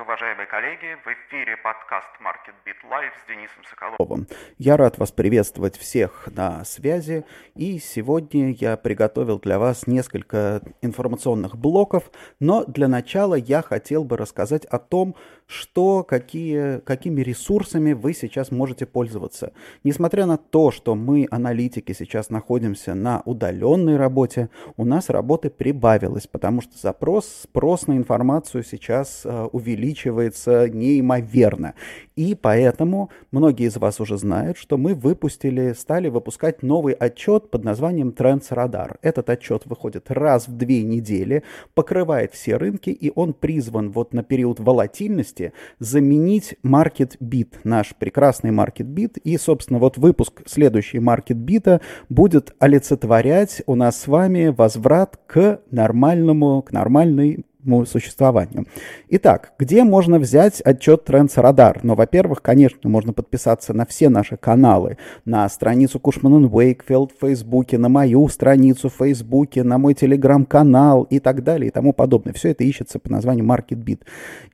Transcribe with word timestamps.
Здравствуйте, 0.00 0.02
уважаемые 0.02 0.46
коллеги! 0.46 0.98
В 1.04 1.08
эфире 1.08 1.56
подкаст 1.56 2.08
Market 2.20 2.54
Beat 2.64 2.90
Live 2.90 3.12
с 3.22 3.28
Денисом 3.28 3.64
Соколовым. 3.68 4.26
Я 4.58 4.76
рад 4.76 4.98
вас 4.98 5.12
приветствовать 5.12 5.76
всех 5.76 6.28
на 6.34 6.64
связи. 6.64 7.24
И 7.54 7.78
сегодня 7.78 8.52
я 8.52 8.76
приготовил 8.76 9.38
для 9.38 9.58
вас 9.58 9.86
несколько 9.86 10.62
информационных 10.80 11.56
блоков. 11.56 12.10
Но 12.38 12.64
для 12.64 12.88
начала 12.88 13.34
я 13.34 13.62
хотел 13.62 14.04
бы 14.04 14.16
рассказать 14.16 14.64
о 14.66 14.78
том, 14.78 15.16
что, 15.50 16.04
какие, 16.04 16.78
какими 16.78 17.22
ресурсами 17.22 17.92
вы 17.92 18.14
сейчас 18.14 18.52
можете 18.52 18.86
пользоваться. 18.86 19.52
Несмотря 19.82 20.26
на 20.26 20.36
то, 20.36 20.70
что 20.70 20.94
мы, 20.94 21.26
аналитики, 21.28 21.92
сейчас 21.92 22.30
находимся 22.30 22.94
на 22.94 23.20
удаленной 23.24 23.96
работе, 23.96 24.48
у 24.76 24.84
нас 24.84 25.10
работы 25.10 25.50
прибавилось, 25.50 26.28
потому 26.28 26.60
что 26.60 26.78
запрос, 26.78 27.26
спрос 27.42 27.88
на 27.88 27.96
информацию 27.96 28.62
сейчас 28.62 29.22
э, 29.24 29.48
увеличивается 29.50 30.68
неимоверно. 30.68 31.74
И 32.14 32.36
поэтому 32.36 33.10
многие 33.32 33.66
из 33.66 33.76
вас 33.76 33.98
уже 34.00 34.18
знают, 34.18 34.56
что 34.56 34.78
мы 34.78 34.94
выпустили, 34.94 35.72
стали 35.72 36.08
выпускать 36.08 36.62
новый 36.62 36.94
отчет 36.94 37.50
под 37.50 37.64
названием 37.64 38.10
Trends 38.10 38.50
Radar. 38.50 38.98
Этот 39.02 39.28
отчет 39.30 39.62
выходит 39.64 40.12
раз 40.12 40.46
в 40.46 40.56
две 40.56 40.84
недели, 40.84 41.42
покрывает 41.74 42.34
все 42.34 42.56
рынки, 42.56 42.90
и 42.90 43.10
он 43.12 43.32
призван 43.32 43.90
вот 43.90 44.14
на 44.14 44.22
период 44.22 44.60
волатильности 44.60 45.39
заменить 45.78 46.56
Market 46.64 47.18
Beat, 47.20 47.48
наш 47.64 47.94
прекрасный 47.98 48.50
Market 48.50 48.86
Beat. 48.86 49.18
И, 49.24 49.36
собственно, 49.38 49.78
вот 49.78 49.98
выпуск 49.98 50.42
следующий 50.46 50.98
Market 50.98 51.36
Beat 51.36 51.80
будет 52.08 52.54
олицетворять 52.58 53.62
у 53.66 53.74
нас 53.74 54.00
с 54.00 54.06
вами 54.06 54.48
возврат 54.48 55.18
к 55.26 55.60
нормальному, 55.70 56.62
к 56.62 56.72
нормальной 56.72 57.44
существованию. 57.86 58.66
Итак, 59.08 59.52
где 59.58 59.84
можно 59.84 60.18
взять 60.18 60.60
отчет 60.60 61.08
Trends 61.08 61.34
Radar? 61.36 61.80
Ну, 61.82 61.94
во-первых, 61.94 62.42
конечно, 62.42 62.88
можно 62.88 63.12
подписаться 63.12 63.74
на 63.74 63.86
все 63.86 64.08
наши 64.08 64.36
каналы, 64.36 64.96
на 65.24 65.48
страницу 65.48 65.98
Кушман 65.98 66.44
Уэйкфилд 66.44 67.12
в 67.12 67.20
Фейсбуке, 67.20 67.78
на 67.78 67.88
мою 67.88 68.28
страницу 68.28 68.88
в 68.88 68.94
Фейсбуке, 68.94 69.62
на 69.62 69.78
мой 69.78 69.94
Телеграм-канал 69.94 71.04
и 71.04 71.18
так 71.18 71.42
далее 71.42 71.68
и 71.68 71.70
тому 71.70 71.92
подобное. 71.92 72.32
Все 72.32 72.50
это 72.50 72.64
ищется 72.64 72.98
по 72.98 73.10
названию 73.10 73.44
MarketBeat. 73.44 74.00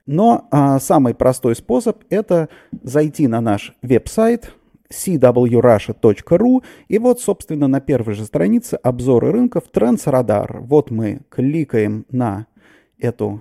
Но 0.07 0.47
а, 0.51 0.79
самый 0.79 1.15
простой 1.15 1.57
способ– 1.57 2.03
это 2.11 2.49
зайти 2.83 3.27
на 3.27 3.41
наш 3.41 3.75
веб-сайт, 3.83 4.53
cwrussia.ru. 4.91 6.63
И 6.89 6.99
вот, 6.99 7.21
собственно, 7.21 7.69
на 7.69 7.81
первой 7.81 8.15
же 8.15 8.25
странице 8.25 8.75
обзоры 8.75 9.33
рынков 9.33 9.65
Radar. 9.75 10.61
Вот 10.61 10.91
мы 10.91 11.21
кликаем 11.29 12.07
на 12.11 12.47
эту 12.99 13.41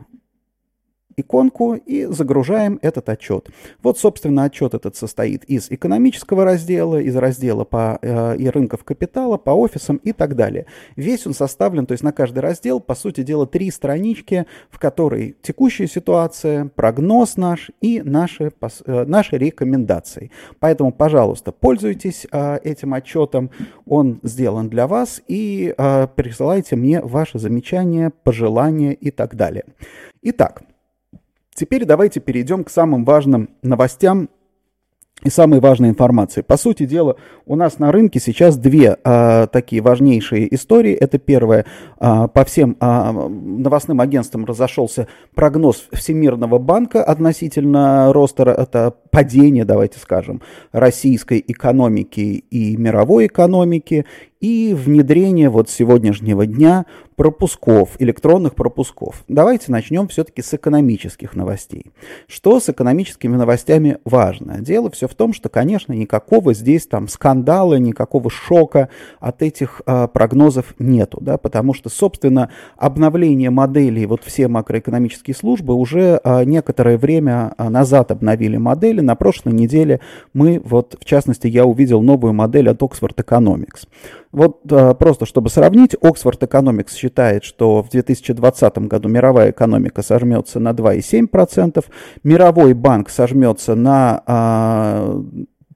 иконку 1.17 1.75
и 1.75 2.05
загружаем 2.05 2.79
этот 2.81 3.09
отчет. 3.09 3.49
Вот, 3.81 3.97
собственно, 3.97 4.43
отчет 4.43 4.73
этот 4.73 4.95
состоит 4.95 5.43
из 5.45 5.71
экономического 5.71 6.43
раздела, 6.43 6.99
из 6.99 7.15
раздела 7.15 7.63
по 7.63 7.99
э, 8.01 8.37
и 8.37 8.49
рынков 8.49 8.83
капитала, 8.83 9.37
по 9.37 9.51
офисам 9.51 9.97
и 9.97 10.11
так 10.11 10.35
далее. 10.35 10.65
Весь 10.95 11.25
он 11.25 11.33
составлен, 11.33 11.85
то 11.85 11.93
есть 11.93 12.03
на 12.03 12.11
каждый 12.11 12.39
раздел, 12.39 12.79
по 12.79 12.95
сути 12.95 13.23
дела, 13.23 13.47
три 13.47 13.71
странички, 13.71 14.45
в 14.69 14.79
которой 14.79 15.35
текущая 15.41 15.87
ситуация, 15.87 16.69
прогноз 16.75 17.37
наш 17.37 17.71
и 17.81 18.01
наши, 18.01 18.51
э, 18.85 19.05
наши 19.05 19.37
рекомендации. 19.37 20.31
Поэтому, 20.59 20.91
пожалуйста, 20.91 21.51
пользуйтесь 21.51 22.27
э, 22.31 22.57
этим 22.63 22.93
отчетом, 22.93 23.49
он 23.85 24.19
сделан 24.23 24.69
для 24.69 24.87
вас, 24.87 25.21
и 25.27 25.73
э, 25.77 26.07
присылайте 26.15 26.75
мне 26.75 27.01
ваши 27.01 27.39
замечания, 27.39 28.11
пожелания 28.23 28.93
и 28.93 29.11
так 29.11 29.35
далее. 29.35 29.65
Итак, 30.21 30.63
Теперь 31.55 31.85
давайте 31.85 32.19
перейдем 32.19 32.65
к 32.65 32.69
самым 32.69 33.05
важным 33.05 33.49
новостям 33.61 34.29
и 35.23 35.29
самой 35.29 35.61
важной 35.61 35.87
информации. 35.87 36.41
По 36.41 36.57
сути 36.57 36.85
дела, 36.85 37.15
у 37.45 37.55
нас 37.55 37.79
на 37.79 37.93
рынке 37.93 38.19
сейчас 38.19 38.57
две 38.57 38.97
а, 39.05 39.47
такие 39.47 39.81
важнейшие 39.81 40.53
истории. 40.53 40.93
Это 40.93 41.17
первое, 41.17 41.65
а, 41.97 42.27
по 42.27 42.43
всем 42.43 42.75
а, 42.81 43.13
новостным 43.13 44.01
агентствам 44.01 44.43
разошелся 44.43 45.07
прогноз 45.33 45.87
Всемирного 45.93 46.59
банка 46.59 47.01
относительно 47.01 48.11
роста, 48.11 48.43
это 48.43 48.93
падения, 49.09 49.63
давайте 49.63 49.97
скажем, 49.99 50.41
российской 50.73 51.41
экономики 51.47 52.43
и 52.51 52.75
мировой 52.75 53.27
экономики 53.27 54.05
и 54.45 54.75
внедрение 54.75 55.49
вот 55.49 55.71
сегодняшнего 55.71 56.45
дня 56.45 56.85
пропусков, 57.15 57.95
электронных 57.97 58.53
пропусков. 58.53 59.23
Давайте 59.27 59.71
начнем 59.71 60.07
все-таки 60.07 60.43
с 60.43 60.53
экономических 60.53 61.35
новостей. 61.35 61.87
Что 62.27 62.59
с 62.59 62.69
экономическими 62.69 63.35
новостями 63.37 63.97
важно? 64.05 64.59
Дело 64.59 64.91
все 64.91 65.07
в 65.07 65.15
том, 65.15 65.33
что, 65.33 65.49
конечно, 65.49 65.93
никакого 65.93 66.53
здесь 66.53 66.85
там 66.85 67.07
скандала, 67.07 67.75
никакого 67.79 68.29
шока 68.29 68.89
от 69.19 69.41
этих 69.41 69.81
э, 69.87 70.07
прогнозов 70.13 70.75
нету, 70.77 71.17
да, 71.21 71.37
потому 71.37 71.73
что, 71.73 71.89
собственно, 71.89 72.51
обновление 72.77 73.49
моделей, 73.49 74.05
вот 74.05 74.23
все 74.23 74.47
макроэкономические 74.47 75.33
службы 75.33 75.73
уже 75.73 76.19
э, 76.23 76.43
некоторое 76.43 76.99
время 76.99 77.55
назад 77.57 78.11
обновили 78.11 78.57
модели. 78.57 79.01
На 79.01 79.15
прошлой 79.15 79.53
неделе 79.53 80.01
мы, 80.33 80.61
вот, 80.63 80.97
в 80.99 81.05
частности, 81.05 81.47
я 81.47 81.65
увидел 81.65 82.03
новую 82.03 82.33
модель 82.33 82.69
от 82.69 82.81
Oxford 82.81 83.15
Economics. 83.15 83.87
Вот 84.35 84.69
а, 84.69 84.93
просто 84.95 85.25
чтобы 85.25 85.49
сравнить, 85.49 85.93
Oxford 85.95 86.39
Economics 86.39 86.93
считает, 86.93 87.45
что 87.45 87.81
в 87.81 87.89
2020 87.89 88.77
году 88.79 89.07
мировая 89.07 89.51
экономика 89.51 90.03
сожмется 90.03 90.59
на 90.59 90.71
2,7%, 90.71 91.81
мировой 92.23 92.73
банк 92.73 93.09
сожмется 93.09 93.75
на 93.75 94.21
а, 94.27 95.23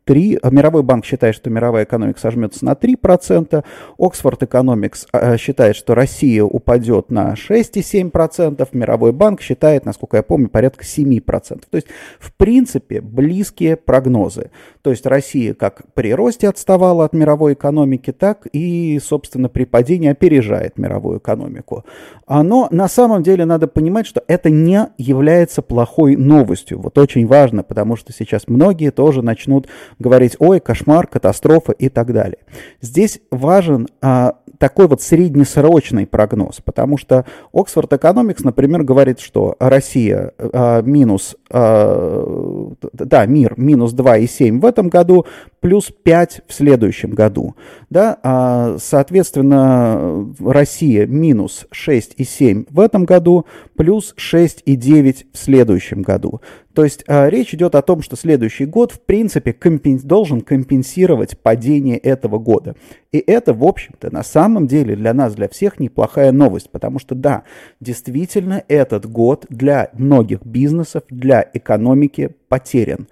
3, 0.09 0.39
Мировой 0.49 0.81
банк 0.81 1.05
считает, 1.05 1.35
что 1.35 1.51
мировая 1.51 1.83
экономика 1.83 2.19
сожмется 2.19 2.65
на 2.65 2.71
3%, 2.71 3.63
Оксфорд 3.99 4.41
Экономикс 4.41 5.05
э, 5.13 5.37
считает, 5.37 5.75
что 5.75 5.93
Россия 5.93 6.43
упадет 6.43 7.11
на 7.11 7.35
6,7%, 7.35 8.67
Мировой 8.71 9.11
банк 9.11 9.39
считает, 9.39 9.85
насколько 9.85 10.17
я 10.17 10.23
помню, 10.23 10.49
порядка 10.49 10.83
7%. 10.83 11.21
То 11.69 11.75
есть, 11.75 11.85
в 12.19 12.33
принципе, 12.33 13.01
близкие 13.01 13.75
прогнозы. 13.75 14.49
То 14.81 14.89
есть, 14.89 15.05
Россия 15.05 15.53
как 15.53 15.83
при 15.93 16.11
росте 16.11 16.49
отставала 16.49 17.05
от 17.05 17.13
мировой 17.13 17.53
экономики, 17.53 18.11
так 18.11 18.47
и, 18.51 18.99
собственно, 18.99 19.47
при 19.47 19.65
падении 19.65 20.09
опережает 20.09 20.79
мировую 20.79 21.19
экономику. 21.19 21.85
А, 22.25 22.41
но 22.41 22.67
на 22.71 22.87
самом 22.87 23.21
деле 23.21 23.45
надо 23.45 23.67
понимать, 23.67 24.07
что 24.07 24.23
это 24.27 24.49
не 24.49 24.87
является 24.97 25.61
плохой 25.61 26.15
новостью. 26.15 26.79
Вот 26.79 26.97
очень 26.97 27.27
важно, 27.27 27.61
потому 27.61 27.95
что 27.95 28.11
сейчас 28.11 28.47
многие 28.47 28.89
тоже 28.89 29.21
начнут 29.21 29.67
говорить, 29.99 30.35
ой, 30.39 30.59
кошмар, 30.59 31.07
катастрофа 31.07 31.73
и 31.73 31.89
так 31.89 32.13
далее. 32.13 32.39
Здесь 32.81 33.19
важен 33.31 33.87
а, 34.01 34.35
такой 34.57 34.87
вот 34.87 35.01
среднесрочный 35.01 36.07
прогноз, 36.07 36.61
потому 36.63 36.97
что 36.97 37.25
Oxford 37.53 37.89
Economics, 37.89 38.41
например, 38.43 38.83
говорит, 38.83 39.19
что 39.19 39.55
Россия 39.59 40.33
а, 40.38 40.81
минус, 40.81 41.35
да, 41.51 43.25
мир 43.25 43.55
минус 43.57 43.93
2,7 43.93 44.59
в 44.59 44.65
этом 44.65 44.89
году, 44.89 45.25
плюс 45.59 45.91
5 45.91 46.41
в 46.47 46.53
следующем 46.53 47.12
году. 47.12 47.56
Да? 47.89 48.18
А, 48.24 48.77
соответственно, 48.79 50.33
Россия 50.39 51.06
минус 51.06 51.65
6,7 51.74 52.68
в 52.69 52.79
этом 52.79 53.06
году, 53.06 53.45
плюс 53.75 54.13
6,9 54.18 55.25
в 55.33 55.38
следующем 55.38 56.01
году. 56.01 56.41
То 56.74 56.83
есть 56.85 57.03
а, 57.07 57.27
речь 57.29 57.53
идет 57.53 57.75
о 57.75 57.81
том, 57.81 58.01
что 58.01 58.15
следующий 58.15 58.65
год, 58.65 58.94
в 58.94 59.01
принципе, 59.01 59.51
компен... 59.51 59.97
должен 59.97 60.41
компенсировать 60.41 61.38
падение 61.38 61.97
этого 61.97 62.39
года. 62.39 62.75
И 63.12 63.18
это, 63.18 63.53
в 63.53 63.65
общем-то, 63.65 64.13
на 64.13 64.24
самом 64.24 64.68
деле 64.68 64.95
для 64.95 65.13
нас, 65.13 65.33
для 65.33 65.50
всех 65.50 65.79
неплохая 65.79 66.31
новость, 66.31 66.69
потому 66.69 67.00
что, 67.00 67.15
да, 67.15 67.44
действительно, 67.79 68.63
этот 68.68 69.07
год 69.07 69.45
для 69.50 69.89
многих 69.94 70.45
бизнесов, 70.45 71.03
для 71.09 71.38
экономики 71.53 72.36
потерян. 72.47 73.07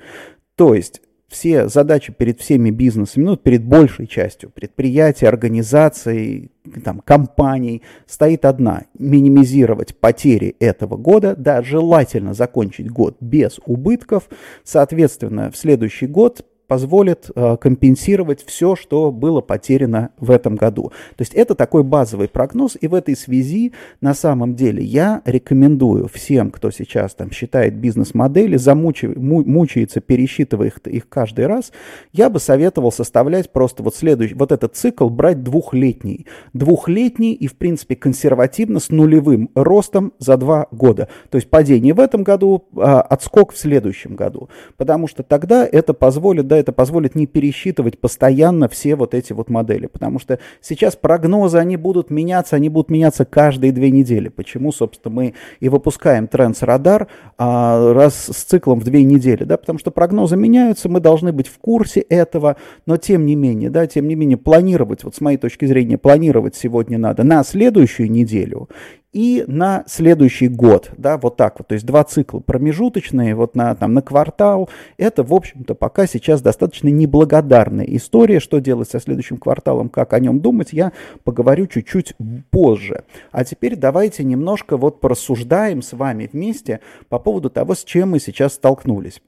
То 0.55 0.73
есть 0.73 1.01
все 1.27 1.67
задачи 1.67 2.13
перед 2.13 2.39
всеми 2.39 2.69
бизнесами, 2.69 3.25
ну, 3.25 3.37
перед 3.37 3.63
большей 3.63 4.07
частью 4.07 4.49
предприятий, 4.49 5.25
организаций, 5.25 6.51
там, 6.83 6.99
компаний, 6.99 7.83
стоит 8.05 8.45
одна– 8.45 8.83
минимизировать 8.97 9.97
потери 9.97 10.55
этого 10.59 10.95
года, 10.95 11.35
да, 11.37 11.61
желательно 11.61 12.33
закончить 12.33 12.89
год 12.89 13.17
без 13.19 13.59
убытков, 13.65 14.29
соответственно, 14.63 15.51
в 15.51 15.57
следующий 15.57 16.07
год 16.07 16.45
позволит 16.67 17.29
э, 17.33 17.57
компенсировать 17.57 18.43
все, 18.45 18.75
что 18.75 19.11
было 19.11 19.41
потеряно 19.41 20.11
в 20.19 20.31
этом 20.31 20.55
году. 20.55 20.91
То 21.15 21.21
есть 21.21 21.33
это 21.33 21.55
такой 21.55 21.83
базовый 21.83 22.27
прогноз, 22.27 22.77
и 22.79 22.87
в 22.87 22.93
этой 22.93 23.15
связи 23.15 23.73
на 24.01 24.13
самом 24.13 24.55
деле 24.55 24.83
я 24.83 25.21
рекомендую 25.25 26.07
всем, 26.07 26.51
кто 26.51 26.71
сейчас 26.71 27.15
там 27.15 27.31
считает 27.31 27.75
бизнес-модели, 27.75 28.57
замучив, 28.57 29.15
мучается, 29.15 30.01
пересчитывая 30.01 30.67
их, 30.67 30.79
их 30.85 31.09
каждый 31.09 31.47
раз, 31.47 31.71
я 32.11 32.29
бы 32.29 32.39
советовал 32.39 32.91
составлять 32.91 33.51
просто 33.51 33.83
вот 33.83 33.95
следующий, 33.95 34.35
вот 34.35 34.51
этот 34.51 34.75
цикл 34.75 35.09
брать 35.09 35.43
двухлетний. 35.43 36.27
Двухлетний 36.53 37.33
и, 37.33 37.47
в 37.47 37.55
принципе, 37.55 37.95
консервативно 37.95 38.79
с 38.79 38.89
нулевым 38.89 39.49
ростом 39.55 40.13
за 40.19 40.37
два 40.37 40.67
года. 40.71 41.07
То 41.29 41.37
есть 41.37 41.49
падение 41.49 41.93
в 41.93 41.99
этом 41.99 42.23
году, 42.23 42.65
а, 42.75 43.01
отскок 43.01 43.53
в 43.53 43.57
следующем 43.57 44.15
году. 44.15 44.49
Потому 44.75 45.07
что 45.07 45.23
тогда 45.23 45.65
это 45.65 45.93
позволит, 45.93 46.47
да, 46.47 46.56
это 46.57 46.71
позволит 46.71 47.15
не 47.15 47.27
пересчитывать 47.27 47.99
постоянно 47.99 48.69
все 48.69 48.95
вот 48.95 49.13
эти 49.13 49.33
вот 49.33 49.49
модели. 49.49 49.87
Потому 49.87 50.19
что 50.19 50.39
сейчас 50.61 50.95
прогнозы, 50.95 51.57
они 51.57 51.77
будут 51.77 52.09
меняться, 52.09 52.55
они 52.55 52.69
будут 52.69 52.89
меняться 52.89 53.25
каждые 53.25 53.71
две 53.71 53.91
недели. 53.91 54.29
Почему, 54.29 54.71
собственно, 54.71 55.13
мы 55.13 55.33
и 55.59 55.69
выпускаем 55.69 56.25
Radar 56.25 57.07
а, 57.37 57.93
раз 57.93 58.25
с 58.25 58.43
циклом 58.43 58.79
в 58.79 58.83
две 58.83 59.03
недели, 59.03 59.43
да, 59.43 59.57
потому 59.57 59.79
что 59.79 59.91
прогнозы 59.91 60.37
меняются, 60.37 60.89
мы 60.89 60.99
должны 60.99 61.31
быть 61.31 61.47
в 61.47 61.57
курсе 61.57 62.01
этого, 62.01 62.57
но 62.85 62.97
тем 62.97 63.25
не 63.25 63.35
менее, 63.35 63.69
да, 63.69 63.87
тем 63.87 64.07
не 64.07 64.15
менее 64.15 64.37
планировать, 64.37 65.03
вот 65.03 65.15
с 65.15 65.21
моей 65.21 65.37
точки 65.37 65.65
зрения, 65.65 65.97
планировать 65.97 66.55
сегодня 66.55 66.97
надо 66.97 67.23
на 67.23 67.43
следующую 67.43 68.11
неделю 68.11 68.69
и 69.13 69.45
на 69.47 69.83
следующий 69.87 70.47
год, 70.47 70.91
да, 70.97 71.17
вот 71.17 71.37
так 71.37 71.59
вот, 71.59 71.69
то 71.69 71.73
есть 71.73 71.85
два 71.85 72.03
цикла 72.03 72.39
промежуточные, 72.39 73.35
вот 73.35 73.55
на, 73.55 73.73
там, 73.75 73.93
на 73.93 74.01
квартал, 74.01 74.69
это, 74.97 75.23
в 75.23 75.33
общем-то, 75.33 75.75
пока 75.75 76.07
сейчас 76.07 76.41
достаточно 76.41 76.89
неблагодарная 76.89 77.85
история, 77.85 78.39
что 78.39 78.59
делать 78.59 78.89
со 78.89 78.99
следующим 78.99 79.37
кварталом, 79.37 79.89
как 79.89 80.13
о 80.13 80.19
нем 80.19 80.39
думать, 80.39 80.73
я 80.73 80.91
поговорю 81.23 81.67
чуть-чуть 81.67 82.15
позже. 82.51 83.03
А 83.31 83.43
теперь 83.43 83.75
давайте 83.75 84.23
немножко 84.23 84.77
вот 84.77 84.99
порассуждаем 84.99 85.81
с 85.81 85.93
вами 85.93 86.29
вместе 86.31 86.81
по 87.09 87.17
поводу 87.17 87.49
того, 87.49 87.75
с 87.75 87.83
чем 87.83 88.11
мы 88.11 88.19
сейчас 88.19 88.53
столкнулись. 88.53 89.21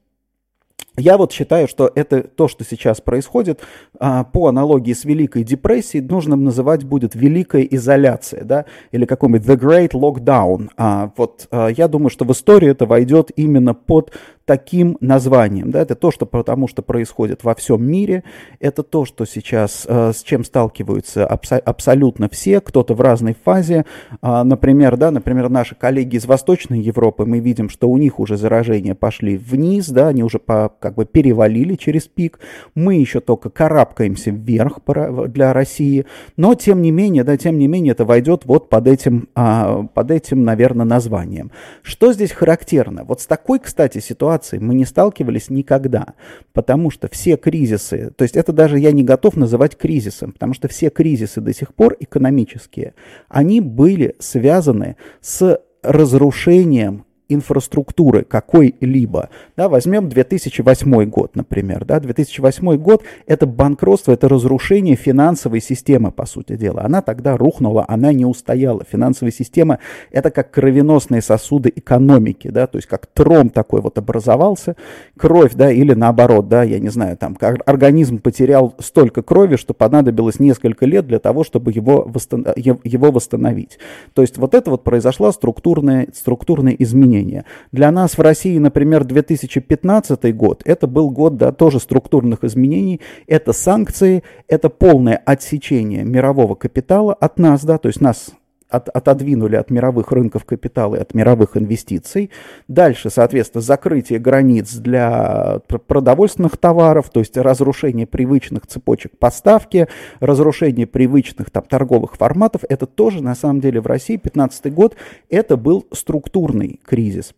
Я 0.96 1.16
вот 1.16 1.32
считаю, 1.32 1.66
что 1.68 1.90
это 1.94 2.22
то, 2.22 2.48
что 2.48 2.64
сейчас 2.64 3.00
происходит, 3.00 3.60
а, 3.98 4.24
по 4.24 4.48
аналогии 4.48 4.92
с 4.92 5.04
Великой 5.04 5.44
депрессией, 5.44 6.04
нужно 6.04 6.36
называть 6.36 6.84
будет 6.84 7.14
Великая 7.14 7.62
изоляция, 7.62 8.44
да, 8.44 8.66
или 8.90 9.06
какой-нибудь 9.06 9.46
The 9.46 9.56
Great 9.56 9.90
Lockdown. 9.92 10.70
А, 10.76 11.12
вот 11.16 11.46
а, 11.50 11.68
я 11.68 11.88
думаю, 11.88 12.10
что 12.10 12.24
в 12.24 12.32
историю 12.32 12.72
это 12.72 12.86
войдет 12.86 13.30
именно 13.36 13.72
под 13.72 14.12
таким 14.50 14.96
названием. 15.00 15.70
Да? 15.70 15.80
Это 15.80 15.94
то, 15.94 16.10
что 16.10 16.26
потому 16.26 16.66
что 16.66 16.82
происходит 16.82 17.44
во 17.44 17.54
всем 17.54 17.88
мире, 17.88 18.24
это 18.58 18.82
то, 18.82 19.04
что 19.04 19.24
сейчас, 19.24 19.86
э, 19.86 20.10
с 20.12 20.24
чем 20.24 20.42
сталкиваются 20.42 21.24
абсо- 21.24 21.60
абсолютно 21.60 22.28
все, 22.28 22.60
кто-то 22.60 22.94
в 22.94 23.00
разной 23.00 23.36
фазе. 23.44 23.84
Э, 24.20 24.42
например, 24.42 24.96
да, 24.96 25.12
например, 25.12 25.50
наши 25.50 25.76
коллеги 25.76 26.16
из 26.16 26.26
Восточной 26.26 26.80
Европы, 26.80 27.26
мы 27.26 27.38
видим, 27.38 27.68
что 27.68 27.88
у 27.88 27.96
них 27.96 28.18
уже 28.18 28.36
заражения 28.36 28.96
пошли 28.96 29.36
вниз, 29.36 29.88
да, 29.88 30.08
они 30.08 30.24
уже 30.24 30.40
по, 30.40 30.72
как 30.80 30.96
бы 30.96 31.04
перевалили 31.04 31.76
через 31.76 32.08
пик. 32.08 32.40
Мы 32.74 32.96
еще 32.96 33.20
только 33.20 33.50
карабкаемся 33.50 34.32
вверх 34.32 34.80
для 35.28 35.52
России, 35.52 36.06
но 36.36 36.56
тем 36.56 36.82
не 36.82 36.90
менее, 36.90 37.22
да, 37.22 37.36
тем 37.36 37.56
не 37.56 37.68
менее, 37.68 37.92
это 37.92 38.04
войдет 38.04 38.46
вот 38.46 38.68
под 38.68 38.88
этим, 38.88 39.28
э, 39.36 39.84
под 39.94 40.10
этим, 40.10 40.42
наверное, 40.42 40.86
названием. 40.86 41.52
Что 41.82 42.12
здесь 42.12 42.32
характерно? 42.32 43.04
Вот 43.04 43.20
с 43.20 43.26
такой, 43.26 43.60
кстати, 43.60 44.00
ситуацией 44.00 44.39
ситуации 44.40 44.58
мы 44.58 44.74
не 44.74 44.84
сталкивались 44.84 45.50
никогда, 45.50 46.14
потому 46.52 46.90
что 46.90 47.08
все 47.08 47.36
кризисы, 47.36 48.12
то 48.16 48.22
есть 48.22 48.36
это 48.36 48.52
даже 48.52 48.78
я 48.78 48.92
не 48.92 49.02
готов 49.02 49.36
называть 49.36 49.76
кризисом, 49.76 50.32
потому 50.32 50.54
что 50.54 50.68
все 50.68 50.90
кризисы 50.90 51.40
до 51.40 51.52
сих 51.54 51.74
пор 51.74 51.96
экономические, 52.00 52.94
они 53.28 53.60
были 53.60 54.16
связаны 54.18 54.96
с 55.20 55.60
разрушением 55.82 57.04
инфраструктуры 57.30 58.24
какой-либо. 58.24 59.30
Да, 59.56 59.68
возьмем 59.68 60.08
2008 60.08 61.04
год, 61.04 61.36
например. 61.36 61.84
Да, 61.84 62.00
2008 62.00 62.76
год– 62.76 63.02
это 63.26 63.46
банкротство, 63.46 64.12
это 64.12 64.28
разрушение 64.28 64.96
финансовой 64.96 65.60
системы, 65.60 66.10
по 66.10 66.26
сути 66.26 66.56
дела. 66.56 66.82
Она 66.84 67.02
тогда 67.02 67.36
рухнула, 67.36 67.84
она 67.88 68.12
не 68.12 68.24
устояла. 68.24 68.84
Финансовая 68.90 69.32
система– 69.32 69.78
это 70.10 70.30
как 70.30 70.50
кровеносные 70.50 71.22
сосуды 71.22 71.72
экономики, 71.74 72.48
да, 72.48 72.66
то 72.66 72.78
есть 72.78 72.88
как 72.88 73.06
тром 73.06 73.50
такой 73.50 73.80
вот 73.80 73.98
образовался, 73.98 74.76
кровь, 75.16 75.54
да, 75.54 75.70
или 75.70 75.94
наоборот, 75.94 76.48
да, 76.48 76.62
я 76.62 76.78
не 76.78 76.88
знаю, 76.88 77.16
там, 77.16 77.36
организм 77.66 78.18
потерял 78.18 78.74
столько 78.78 79.22
крови, 79.22 79.56
что 79.56 79.74
понадобилось 79.74 80.40
несколько 80.40 80.86
лет 80.86 81.06
для 81.06 81.18
того, 81.18 81.44
чтобы 81.44 81.72
его, 81.72 82.04
восстан... 82.06 82.46
его 82.56 83.10
восстановить. 83.10 83.78
То 84.14 84.22
есть 84.22 84.38
вот 84.38 84.54
это 84.54 84.70
вот 84.70 84.84
произошло 84.84 85.32
структурное, 85.32 86.08
структурное 86.14 86.74
изменение 86.78 87.19
изменения. 87.20 87.44
Для 87.72 87.90
нас 87.90 88.16
в 88.16 88.20
России, 88.20 88.58
например, 88.58 89.04
2015 89.04 90.34
год, 90.34 90.62
это 90.64 90.86
был 90.86 91.10
год 91.10 91.36
да, 91.36 91.52
тоже 91.52 91.80
структурных 91.80 92.44
изменений, 92.44 93.00
это 93.26 93.52
санкции, 93.52 94.22
это 94.48 94.68
полное 94.68 95.20
отсечение 95.24 96.04
мирового 96.04 96.54
капитала 96.54 97.14
от 97.14 97.38
нас, 97.38 97.64
да, 97.64 97.78
то 97.78 97.88
есть 97.88 98.00
нас 98.00 98.30
от, 98.70 98.88
отодвинули 98.88 99.56
от 99.56 99.70
мировых 99.70 100.12
рынков 100.12 100.44
капитала 100.44 100.96
и 100.96 101.00
от 101.00 101.14
мировых 101.14 101.56
инвестиций. 101.56 102.30
Дальше, 102.68 103.10
соответственно, 103.10 103.62
закрытие 103.62 104.18
границ 104.18 104.74
для 104.74 105.60
продовольственных 105.86 106.56
товаров, 106.56 107.10
то 107.10 107.20
есть 107.20 107.36
разрушение 107.36 108.06
привычных 108.06 108.66
цепочек 108.66 109.18
поставки, 109.18 109.88
разрушение 110.20 110.86
привычных 110.86 111.50
там, 111.50 111.64
торговых 111.64 112.16
форматов. 112.16 112.62
Это 112.68 112.86
тоже, 112.86 113.22
на 113.22 113.34
самом 113.34 113.60
деле, 113.60 113.80
в 113.80 113.86
России 113.86 114.14
2015 114.14 114.72
год, 114.72 114.96
это 115.28 115.56
был 115.56 115.86
структурный 115.92 116.80
кризис. 116.84 117.34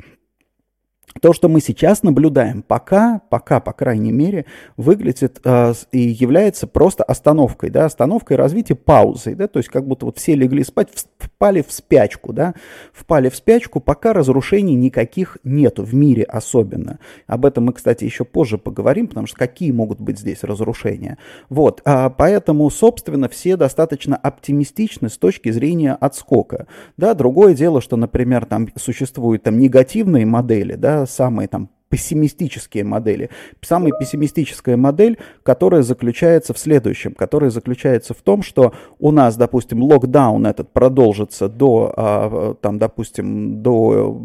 То, 1.21 1.33
что 1.33 1.49
мы 1.49 1.61
сейчас 1.61 2.03
наблюдаем, 2.03 2.63
пока, 2.63 3.21
пока, 3.29 3.61
по 3.61 3.73
крайней 3.73 4.13
мере, 4.13 4.47
выглядит 4.77 5.41
э, 5.45 5.75
и 5.93 5.99
является 5.99 6.67
просто 6.67 7.05
остановкой, 7.05 7.71
да, 7.71 7.85
остановкой 7.85 8.37
развития, 8.37 8.75
паузой, 8.75 9.35
да, 9.35 9.47
то 9.47 9.59
есть 9.59 9.69
как 9.69 9.87
будто 9.87 10.07
вот 10.07 10.19
все 10.19 10.35
легли 10.35 10.65
спать, 10.65 10.89
впали 11.19 11.63
в 11.63 11.71
спячку, 11.71 12.33
да, 12.33 12.55
впали 12.93 13.29
в 13.29 13.37
спячку, 13.37 13.81
пока 13.81 14.13
разрушений 14.13 14.75
никаких 14.75 15.37
нету 15.45 15.85
в 15.85 15.95
мире 15.95 16.23
особенно. 16.23 16.99
Об 17.27 17.45
этом 17.45 17.65
мы, 17.65 17.73
кстати, 17.75 18.05
еще 18.05 18.25
позже 18.25 18.57
поговорим, 18.57 19.07
потому 19.07 19.27
что 19.27 19.37
какие 19.37 19.71
могут 19.71 20.01
быть 20.01 20.19
здесь 20.19 20.43
разрушения. 20.43 21.19
Вот, 21.51 21.83
а 21.85 22.09
поэтому, 22.11 22.69
собственно, 22.71 23.29
все 23.29 23.57
достаточно 23.57 24.17
оптимистичны 24.17 25.09
с 25.11 25.19
точки 25.19 25.51
зрения 25.51 25.93
отскока, 25.93 26.67
да, 26.97 27.15
другое 27.15 27.55
дело, 27.55 27.81
что, 27.81 27.97
например, 27.97 28.47
там 28.47 28.69
существуют 28.77 29.43
там 29.43 29.59
негативные 29.59 30.25
модели, 30.25 30.75
да, 30.75 31.02
самые 31.07 31.49
там 31.49 31.69
пессимистические 31.93 32.85
модели. 32.85 33.29
Самая 33.61 33.93
пессимистическая 33.93 34.79
модель, 34.79 35.19
которая 35.43 35.83
заключается 35.83 36.55
в 36.55 36.59
следующем, 36.59 37.13
которая 37.13 37.51
заключается 37.51 38.15
в 38.15 38.23
том, 38.23 38.43
что 38.43 38.73
у 38.99 39.11
нас, 39.11 39.37
допустим, 39.37 39.83
локдаун 39.83 40.47
этот 40.47 40.73
продолжится 40.73 41.51
до, 41.51 41.93
а, 41.95 42.55
там, 42.63 42.79
допустим, 42.79 43.63
до 43.63 44.19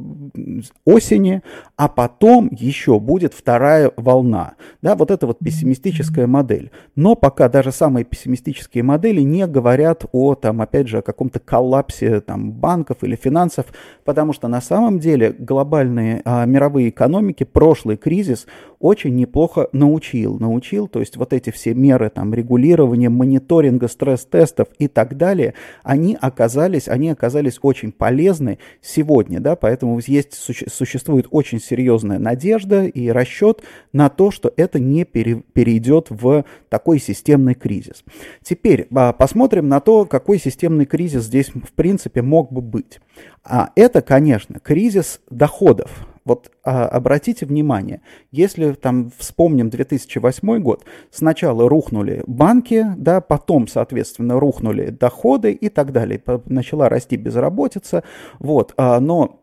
осени, 0.86 1.42
а 1.76 1.90
потом 1.90 2.48
еще 2.54 3.02
будет 3.02 3.34
вторая 3.34 3.92
волна. 3.98 4.54
Да, 4.82 4.96
вот 4.96 5.12
это 5.12 5.28
вот 5.28 5.40
пессимистическая 5.40 6.26
модель. 6.26 6.72
Но 6.96 7.16
пока 7.16 7.50
даже 7.50 7.74
самые 7.74 8.06
пессимистические 8.06 8.84
модели 8.84 9.20
не 9.20 9.46
говорят 9.46 10.06
о, 10.14 10.36
там, 10.36 10.62
опять 10.62 10.88
же, 10.88 11.00
о 11.00 11.02
каком-то 11.02 11.40
коллапсе 11.40 12.22
там, 12.22 12.50
банков 12.50 13.00
или 13.02 13.18
финансов, 13.18 13.66
потому 14.06 14.32
что 14.32 14.48
на 14.48 14.62
самом 14.62 15.00
деле 15.00 15.36
глобальные 15.38 16.22
а, 16.24 16.46
мировые 16.46 16.90
экономики 16.90 17.44
прошлый 17.58 17.98
кризис 17.98 18.46
очень 18.78 19.16
неплохо 19.16 19.68
научил. 19.72 20.38
Научил, 20.38 20.88
то 20.88 21.00
есть 21.00 21.18
вот 21.18 21.34
эти 21.34 21.50
все 21.50 21.74
меры 21.74 22.12
там, 22.12 22.32
регулирования, 22.32 23.10
мониторинга, 23.10 23.88
стресс-тестов 23.88 24.68
и 24.78 24.88
так 24.88 25.18
далее, 25.18 25.56
они 25.82 26.16
оказались, 26.22 26.88
они 26.88 27.10
оказались 27.10 27.58
очень 27.64 27.92
полезны 27.92 28.60
сегодня, 28.80 29.40
да, 29.40 29.56
поэтому 29.56 30.00
есть, 30.06 30.36
существует 30.36 31.26
очень 31.32 31.60
серьезная 31.60 32.20
надежда 32.20 32.86
и 32.86 33.08
расчет 33.10 33.64
на 33.92 34.10
то, 34.10 34.30
что 34.30 34.54
это 34.56 34.80
не 34.80 35.04
пере, 35.04 35.42
перейдет 35.54 36.12
в 36.12 36.46
такой 36.70 37.00
системный 37.00 37.56
кризис. 37.56 38.04
Теперь 38.44 38.88
а, 38.94 39.14
посмотрим 39.14 39.68
на 39.68 39.80
то, 39.80 40.06
какой 40.06 40.38
системный 40.38 40.86
кризис 40.86 41.24
здесь 41.24 41.50
в 41.50 41.74
принципе 41.74 42.22
мог 42.22 42.52
бы 42.52 42.62
быть. 42.62 43.00
А 43.44 43.72
это, 43.76 44.04
конечно, 44.04 44.60
кризис 44.60 45.22
доходов. 45.32 46.07
Вот 46.28 46.52
а, 46.66 46.86
обратите 46.88 47.46
внимание, 47.46 48.02
если 48.32 48.74
там 48.74 49.12
вспомним 49.18 49.70
2008 49.70 50.60
год, 50.60 50.84
сначала 51.10 51.70
рухнули 51.70 52.22
банки, 52.28 52.86
да, 52.98 53.22
потом, 53.22 53.70
соответственно, 53.70 54.38
рухнули 54.38 54.90
доходы 54.90 55.54
и 55.54 55.70
так 55.70 55.94
далее, 55.94 56.22
начала 56.46 56.90
расти 56.90 57.16
безработица, 57.16 58.04
вот, 58.40 58.74
а, 58.76 59.00
но 59.00 59.40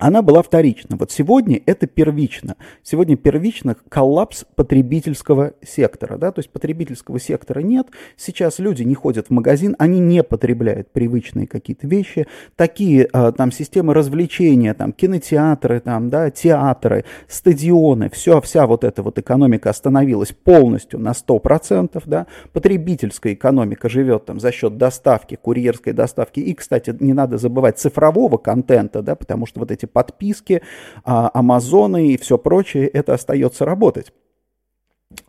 она 0.00 0.22
была 0.22 0.42
вторична. 0.42 0.96
Вот 0.96 1.10
сегодня 1.10 1.60
это 1.66 1.86
первично. 1.86 2.56
Сегодня 2.82 3.16
первично 3.16 3.76
коллапс 3.88 4.44
потребительского 4.54 5.54
сектора. 5.62 6.18
Да? 6.18 6.30
То 6.30 6.40
есть 6.40 6.50
потребительского 6.50 7.18
сектора 7.18 7.60
нет. 7.60 7.88
Сейчас 8.16 8.58
люди 8.58 8.82
не 8.82 8.94
ходят 8.94 9.28
в 9.28 9.30
магазин, 9.30 9.74
они 9.78 9.98
не 9.98 10.22
потребляют 10.22 10.90
привычные 10.92 11.46
какие-то 11.46 11.86
вещи. 11.86 12.26
Такие 12.54 13.08
а, 13.12 13.32
там 13.32 13.50
системы 13.50 13.94
развлечения, 13.94 14.74
там 14.74 14.92
кинотеатры, 14.92 15.80
там, 15.80 16.10
да, 16.10 16.30
театры, 16.30 17.04
стадионы, 17.26 18.10
все, 18.10 18.40
вся 18.40 18.66
вот 18.66 18.84
эта 18.84 19.02
вот 19.02 19.18
экономика 19.18 19.70
остановилась 19.70 20.32
полностью 20.32 21.00
на 21.00 21.10
100%. 21.10 22.02
Да? 22.06 22.26
Потребительская 22.52 23.34
экономика 23.34 23.88
живет 23.88 24.26
там 24.26 24.38
за 24.38 24.52
счет 24.52 24.76
доставки, 24.76 25.34
курьерской 25.34 25.92
доставки. 25.92 26.40
И, 26.40 26.54
кстати, 26.54 26.94
не 27.00 27.14
надо 27.14 27.38
забывать 27.38 27.78
цифрового 27.78 28.36
контента, 28.36 29.02
да, 29.02 29.16
потому 29.16 29.46
что 29.46 29.60
вот 29.60 29.70
эти 29.72 29.77
подписки, 29.86 30.62
а, 31.04 31.30
Амазоны 31.32 32.08
и 32.08 32.16
все 32.18 32.38
прочее, 32.38 32.88
это 32.88 33.14
остается 33.14 33.64
работать. 33.64 34.12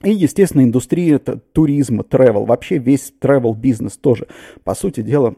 И, 0.04 0.12
естественно, 0.12 0.62
индустрия 0.62 1.20
туризма, 1.20 2.04
travel, 2.04 2.46
вообще 2.46 2.78
весь 2.78 3.14
travel 3.22 3.56
бизнес 3.56 3.98
тоже, 3.98 4.28
по 4.64 4.76
сути 4.76 5.02
дела, 5.02 5.36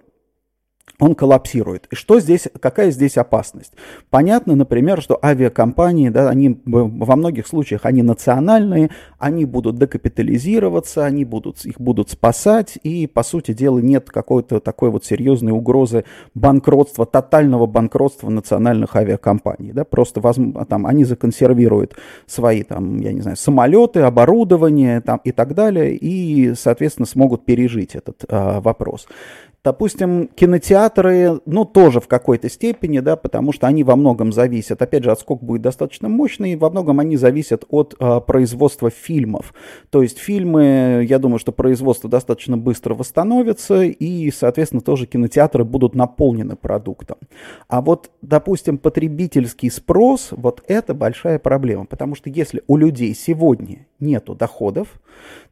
он 1.01 1.15
коллапсирует. 1.15 1.87
И 1.89 1.95
что 1.95 2.19
здесь, 2.19 2.47
какая 2.59 2.91
здесь 2.91 3.17
опасность? 3.17 3.73
Понятно, 4.11 4.55
например, 4.55 5.01
что 5.01 5.19
авиакомпании, 5.21 6.09
да, 6.09 6.29
они 6.29 6.61
во 6.63 7.15
многих 7.15 7.47
случаях 7.47 7.85
они 7.85 8.03
национальные, 8.03 8.91
они 9.17 9.45
будут 9.45 9.79
декапитализироваться, 9.79 11.03
они 11.03 11.25
будут, 11.25 11.65
их 11.65 11.81
будут 11.81 12.11
спасать, 12.11 12.77
и, 12.83 13.07
по 13.07 13.23
сути 13.23 13.51
дела, 13.51 13.79
нет 13.79 14.11
какой-то 14.11 14.59
такой 14.59 14.91
вот 14.91 15.03
серьезной 15.03 15.53
угрозы 15.53 16.05
банкротства, 16.35 17.07
тотального 17.07 17.65
банкротства 17.65 18.29
национальных 18.29 18.95
авиакомпаний. 18.95 19.71
Да, 19.71 19.85
просто 19.85 20.21
там, 20.69 20.85
они 20.85 21.03
законсервируют 21.03 21.95
свои, 22.27 22.61
там, 22.61 22.99
я 22.99 23.11
не 23.11 23.21
знаю, 23.21 23.37
самолеты, 23.37 24.01
оборудование 24.01 25.01
там, 25.01 25.19
и 25.23 25.31
так 25.31 25.55
далее, 25.55 25.95
и, 25.95 26.53
соответственно, 26.53 27.07
смогут 27.07 27.43
пережить 27.43 27.95
этот 27.95 28.23
э, 28.29 28.59
вопрос. 28.59 29.07
Допустим, 29.63 30.27
кинотеатры, 30.33 31.39
ну, 31.45 31.65
тоже 31.65 31.99
в 31.99 32.07
какой-то 32.07 32.49
степени, 32.49 32.99
да, 32.99 33.15
потому 33.15 33.53
что 33.53 33.67
они 33.67 33.83
во 33.83 33.95
многом 33.95 34.33
зависят, 34.33 34.81
опять 34.81 35.03
же, 35.03 35.11
отскок 35.11 35.43
будет 35.43 35.61
достаточно 35.61 36.09
мощный, 36.09 36.55
во 36.55 36.71
многом 36.71 36.99
они 36.99 37.15
зависят 37.15 37.65
от 37.69 37.95
а, 37.99 38.21
производства 38.21 38.89
фильмов. 38.89 39.53
То 39.91 40.01
есть 40.01 40.17
фильмы, 40.17 41.05
я 41.07 41.19
думаю, 41.19 41.37
что 41.37 41.51
производство 41.51 42.09
достаточно 42.09 42.57
быстро 42.57 42.95
восстановится, 42.95 43.83
и, 43.83 44.31
соответственно, 44.31 44.81
тоже 44.81 45.05
кинотеатры 45.05 45.63
будут 45.63 45.93
наполнены 45.93 46.55
продуктом. 46.55 47.17
А 47.67 47.81
вот, 47.81 48.09
допустим, 48.23 48.79
потребительский 48.79 49.69
спрос, 49.69 50.29
вот 50.31 50.63
это 50.67 50.95
большая 50.95 51.37
проблема, 51.37 51.85
потому 51.85 52.15
что 52.15 52.31
если 52.31 52.63
у 52.65 52.77
людей 52.77 53.13
сегодня 53.13 53.85
нету 53.99 54.33
доходов, 54.33 54.99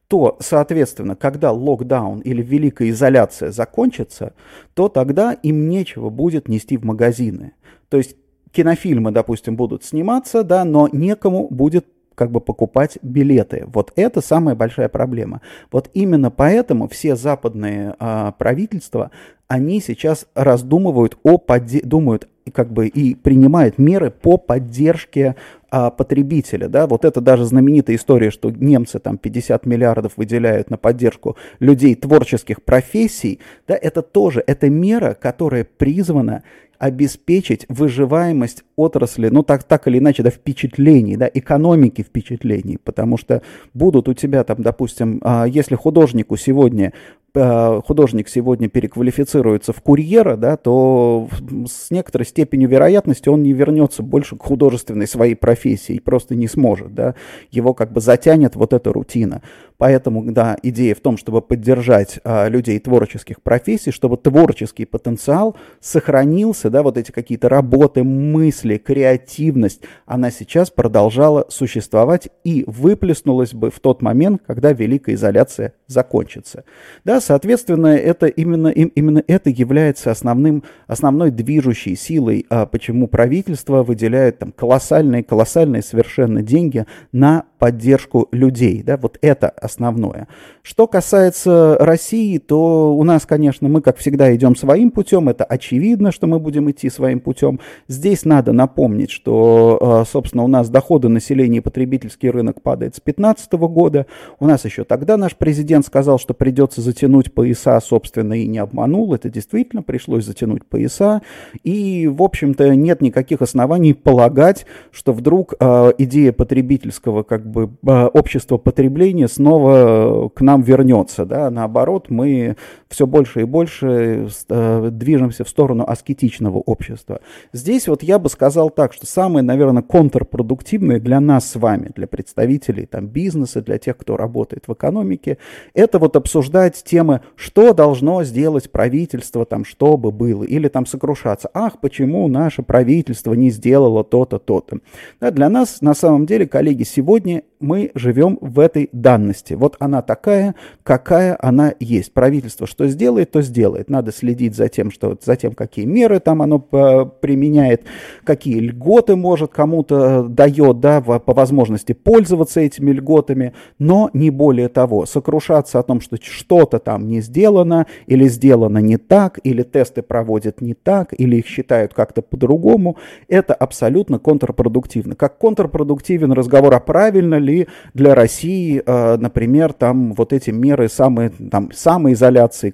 то, 0.10 0.38
соответственно, 0.40 1.16
когда 1.16 1.52
локдаун 1.52 2.20
или 2.22 2.42
великая 2.42 2.90
изоляция 2.90 3.52
закончится, 3.52 4.34
то 4.74 4.90
тогда 4.90 5.34
им 5.34 5.70
нечего 5.70 6.10
будет 6.10 6.48
нести 6.48 6.78
в 6.78 6.84
магазины. 6.84 7.54
То 7.90 7.98
есть 7.98 8.16
кинофильмы, 8.52 9.12
допустим, 9.12 9.56
будут 9.56 9.84
сниматься, 9.84 10.44
да, 10.44 10.66
но 10.66 10.90
некому 10.92 11.48
будет 11.50 11.86
как 12.16 12.32
бы 12.32 12.42
покупать 12.42 12.98
билеты. 13.04 13.66
Вот 13.68 13.94
это 13.96 14.20
самая 14.20 14.56
большая 14.56 14.90
проблема. 14.90 15.42
Вот 15.72 15.92
именно 15.94 16.32
поэтому 16.32 16.88
все 16.88 17.16
западные 17.16 17.96
а, 18.00 18.32
правительства, 18.32 19.12
они 19.50 19.82
сейчас 19.82 20.28
раздумывают 20.36 21.18
о 21.24 21.38
подде- 21.38 21.84
думают 21.84 22.30
как 22.54 22.72
бы 22.72 22.88
и 22.88 23.16
принимают 23.16 23.78
меры 23.78 24.10
по 24.10 24.38
поддержке 24.38 25.36
а, 25.70 25.92
потребителя. 25.92 26.68
Да? 26.68 26.88
Вот 26.88 27.06
это 27.06 27.20
даже 27.22 27.46
знаменитая 27.46 27.96
история, 27.96 28.32
что 28.32 28.50
немцы 28.50 29.00
там 29.00 29.18
50 29.18 29.66
миллиардов 29.66 30.14
выделяют 30.16 30.70
на 30.70 30.78
поддержку 30.78 31.36
людей 31.60 31.96
творческих 31.96 32.64
профессий. 32.64 33.40
Да? 33.68 33.76
Это 33.76 34.02
тоже, 34.02 34.44
это 34.46 34.70
мера, 34.70 35.16
которая 35.20 35.64
призвана 35.64 36.44
обеспечить 36.80 37.66
выживаемость 37.68 38.64
отрасли, 38.78 39.28
ну 39.28 39.44
так, 39.44 39.64
так 39.66 39.88
или 39.88 40.00
иначе, 40.00 40.24
да, 40.24 40.30
впечатлений, 40.30 41.18
да, 41.18 41.30
экономики 41.32 42.02
впечатлений, 42.04 42.78
потому 42.82 43.18
что 43.18 43.42
будут 43.74 44.08
у 44.08 44.14
тебя 44.14 44.46
там, 44.46 44.64
допустим, 44.64 45.20
а, 45.22 45.46
если 45.46 45.76
художнику 45.76 46.38
сегодня 46.38 46.94
художник 47.34 48.30
сегодня 48.30 48.70
переквалифицируется 48.70 49.74
в 49.74 49.82
курьера, 49.82 50.36
да, 50.36 50.58
то 50.58 51.28
с 51.68 51.92
некоторой 51.92 52.26
степенью 52.26 52.70
вероятности 52.70 53.30
он 53.30 53.44
не 53.44 53.54
вернется 53.54 54.04
больше 54.04 54.36
к 54.36 54.44
художественной 54.44 55.08
своей 55.08 55.36
профессии 55.36 55.96
и 55.96 56.00
просто 56.00 56.36
не 56.36 56.48
сможет. 56.48 56.94
Да. 56.94 57.16
Его 57.52 57.74
как 57.74 57.92
бы 57.92 58.02
затянет 58.02 58.56
вот 58.56 58.74
эта 58.74 58.92
рутина. 58.92 59.42
Поэтому, 59.80 60.30
да, 60.32 60.58
идея 60.62 60.94
в 60.94 61.00
том, 61.00 61.16
чтобы 61.16 61.42
поддержать 61.42 62.20
а, 62.26 62.50
людей 62.50 62.78
творческих 62.80 63.42
профессий, 63.42 63.92
чтобы 63.92 64.18
творческий 64.18 64.84
потенциал 64.84 65.56
сохранился, 65.80 66.70
да, 66.70 66.84
вот 66.84 66.98
эти 66.98 67.12
какие-то 67.12 67.48
работы, 67.48 68.04
мысли, 68.04 68.78
креативность, 68.78 69.82
она 70.06 70.32
сейчас 70.32 70.70
продолжала 70.70 71.46
существовать 71.48 72.28
и 72.44 72.66
выплеснулась 72.68 73.54
бы 73.54 73.72
в 73.72 73.80
тот 73.80 74.02
момент, 74.02 74.42
когда 74.46 74.74
великая 74.74 75.16
изоляция 75.16 75.74
закончится. 75.88 76.66
Да, 77.06 77.19
соответственно, 77.20 77.88
это 77.88 78.28
именно, 78.28 78.68
именно 78.68 79.24
это 79.28 79.50
является 79.50 80.12
основным, 80.12 80.64
основной 80.88 81.32
движущей 81.32 81.96
силой, 81.96 82.46
а, 82.50 82.66
почему 82.66 83.08
правительство 83.08 83.84
выделяет 83.84 84.40
там 84.40 84.52
колоссальные, 84.52 85.24
колоссальные 85.24 85.82
совершенно 85.82 86.42
деньги 86.42 86.86
на 87.12 87.46
поддержку 87.60 88.28
людей. 88.32 88.82
Да, 88.84 88.98
вот 88.98 89.18
это 89.22 89.50
основное. 89.50 90.28
Что 90.64 90.88
касается 90.88 91.78
России, 91.80 92.38
то 92.38 92.96
у 92.96 93.04
нас, 93.04 93.26
конечно, 93.26 93.68
мы, 93.68 93.82
как 93.82 93.98
всегда, 93.98 94.34
идем 94.34 94.56
своим 94.56 94.92
путем. 94.92 95.30
Это 95.30 95.44
очевидно, 95.44 96.12
что 96.12 96.26
мы 96.26 96.40
будем 96.40 96.72
идти 96.72 96.90
своим 96.90 97.20
путем. 97.20 97.60
Здесь 97.88 98.24
надо 98.24 98.54
напомнить, 98.54 99.12
что, 99.12 99.78
а, 99.82 100.06
собственно, 100.06 100.44
у 100.44 100.48
нас 100.48 100.70
доходы 100.70 101.10
населения 101.10 101.58
и 101.58 101.62
потребительский 101.62 102.30
рынок 102.30 102.62
падает 102.62 102.96
с 102.96 103.02
2015 103.02 103.68
года. 103.68 104.06
У 104.40 104.48
нас 104.48 104.64
еще 104.66 104.86
тогда 104.86 105.18
наш 105.18 105.36
президент 105.36 105.86
сказал, 105.86 106.18
что 106.18 106.34
придется 106.34 106.82
затянуть 106.82 107.09
пояса, 107.34 107.80
собственно, 107.82 108.34
и 108.34 108.48
не 108.48 108.60
обманул. 108.60 109.14
Это 109.14 109.30
действительно 109.30 109.82
пришлось 109.82 110.26
затянуть 110.26 110.66
пояса. 110.66 111.22
И, 111.64 112.08
в 112.08 112.22
общем-то, 112.22 112.76
нет 112.76 113.02
никаких 113.02 113.42
оснований 113.42 113.94
полагать, 113.94 114.66
что 114.92 115.14
вдруг 115.14 115.54
э, 115.60 115.92
идея 115.98 116.32
потребительского 116.32 117.24
как 117.24 117.46
бы 117.50 117.70
э, 117.86 118.06
общества 118.06 118.58
потребления 118.58 119.28
снова 119.28 120.30
к 120.30 120.42
нам 120.42 120.62
вернется. 120.62 121.26
Да? 121.26 121.50
Наоборот, 121.50 122.10
мы 122.10 122.56
все 122.88 123.06
больше 123.06 123.42
и 123.42 123.44
больше 123.46 124.30
э, 124.50 124.90
движемся 124.92 125.44
в 125.44 125.50
сторону 125.50 125.86
аскетичного 125.88 126.58
общества. 126.58 127.22
Здесь 127.54 127.88
вот 127.88 128.04
я 128.04 128.20
бы 128.20 128.30
сказал 128.30 128.70
так, 128.70 128.94
что 128.94 129.06
самое, 129.06 129.44
наверное, 129.44 129.84
контрпродуктивное 129.84 131.00
для 131.00 131.20
нас 131.20 131.50
с 131.52 131.56
вами, 131.56 131.92
для 131.96 132.08
представителей 132.08 132.86
там, 132.86 133.08
бизнеса, 133.08 133.62
для 133.62 133.78
тех, 133.78 133.98
кто 133.98 134.18
работает 134.18 134.68
в 134.68 134.74
экономике, 134.74 135.38
это 135.74 136.00
вот 136.00 136.16
обсуждать 136.16 136.82
темы, 137.00 137.22
что 137.36 137.74
должно 137.74 138.24
сделать 138.24 138.70
правительство, 138.70 139.46
там, 139.46 139.64
чтобы 139.64 140.12
было, 140.12 140.44
или 140.44 140.68
там 140.68 140.86
сокрушаться. 140.86 141.50
Ах, 141.54 141.80
почему 141.80 142.28
наше 142.28 142.62
правительство 142.62 143.34
не 143.34 143.52
сделало 143.52 144.04
то-то, 144.04 144.38
то-то. 144.38 144.80
Да, 145.22 145.32
для 145.32 145.50
нас, 145.50 145.82
на 145.82 145.94
самом 145.94 146.26
деле, 146.26 146.46
коллеги, 146.46 146.84
сегодня 146.84 147.44
мы 147.60 147.92
живем 147.94 148.38
в 148.42 148.60
этой 148.60 148.90
данности. 148.92 149.54
Вот 149.54 149.76
она 149.80 150.02
такая, 150.02 150.56
какая 150.84 151.38
она 151.40 151.74
есть. 151.80 152.14
Правительство 152.14 152.68
что 152.68 152.88
сделает, 152.88 153.32
то 153.32 153.42
сделает. 153.42 153.90
Надо 153.90 154.12
следить 154.12 154.56
за 154.56 154.70
тем, 154.70 154.92
что, 154.92 155.18
за 155.22 155.36
тем 155.36 155.54
какие 155.54 155.86
меры 155.86 156.20
там 156.20 156.42
оно 156.42 156.66
э, 156.72 157.06
применяет, 157.22 157.84
какие 158.24 158.60
льготы, 158.60 159.16
может, 159.16 159.52
кому-то 159.52 160.24
дает, 160.24 160.80
да, 160.80 161.02
по 161.02 161.34
возможности 161.34 161.94
пользоваться 161.94 162.62
этими 162.62 162.92
льготами, 162.92 163.54
но 163.78 164.10
не 164.14 164.30
более 164.30 164.70
того. 164.70 165.06
Сокрушаться 165.06 165.80
о 165.80 165.84
том, 165.84 166.02
что 166.02 166.18
что-то 166.22 166.80
там 166.90 167.08
не 167.08 167.22
сделано, 167.22 167.86
или 168.08 168.28
сделано 168.28 168.80
не 168.80 168.98
так, 168.98 169.40
или 169.44 169.62
тесты 169.62 170.02
проводят 170.02 170.60
не 170.60 170.74
так, 170.74 171.14
или 171.16 171.36
их 171.36 171.46
считают 171.46 171.94
как-то 171.94 172.24
по-другому, 172.24 172.98
это 173.28 173.54
абсолютно 173.54 174.18
контрпродуктивно. 174.18 175.14
Как 175.14 175.38
контрпродуктивен 175.38 176.32
разговор, 176.32 176.74
а 176.74 176.80
правильно 176.80 177.36
ли 177.36 177.68
для 177.94 178.16
России, 178.16 178.82
э, 178.84 179.18
например, 179.18 179.74
там 179.74 180.14
вот 180.14 180.34
эти 180.34 180.50
меры 180.50 180.90
самые, 180.90 181.30
там, 181.30 181.70
самоизоляции, 181.72 182.74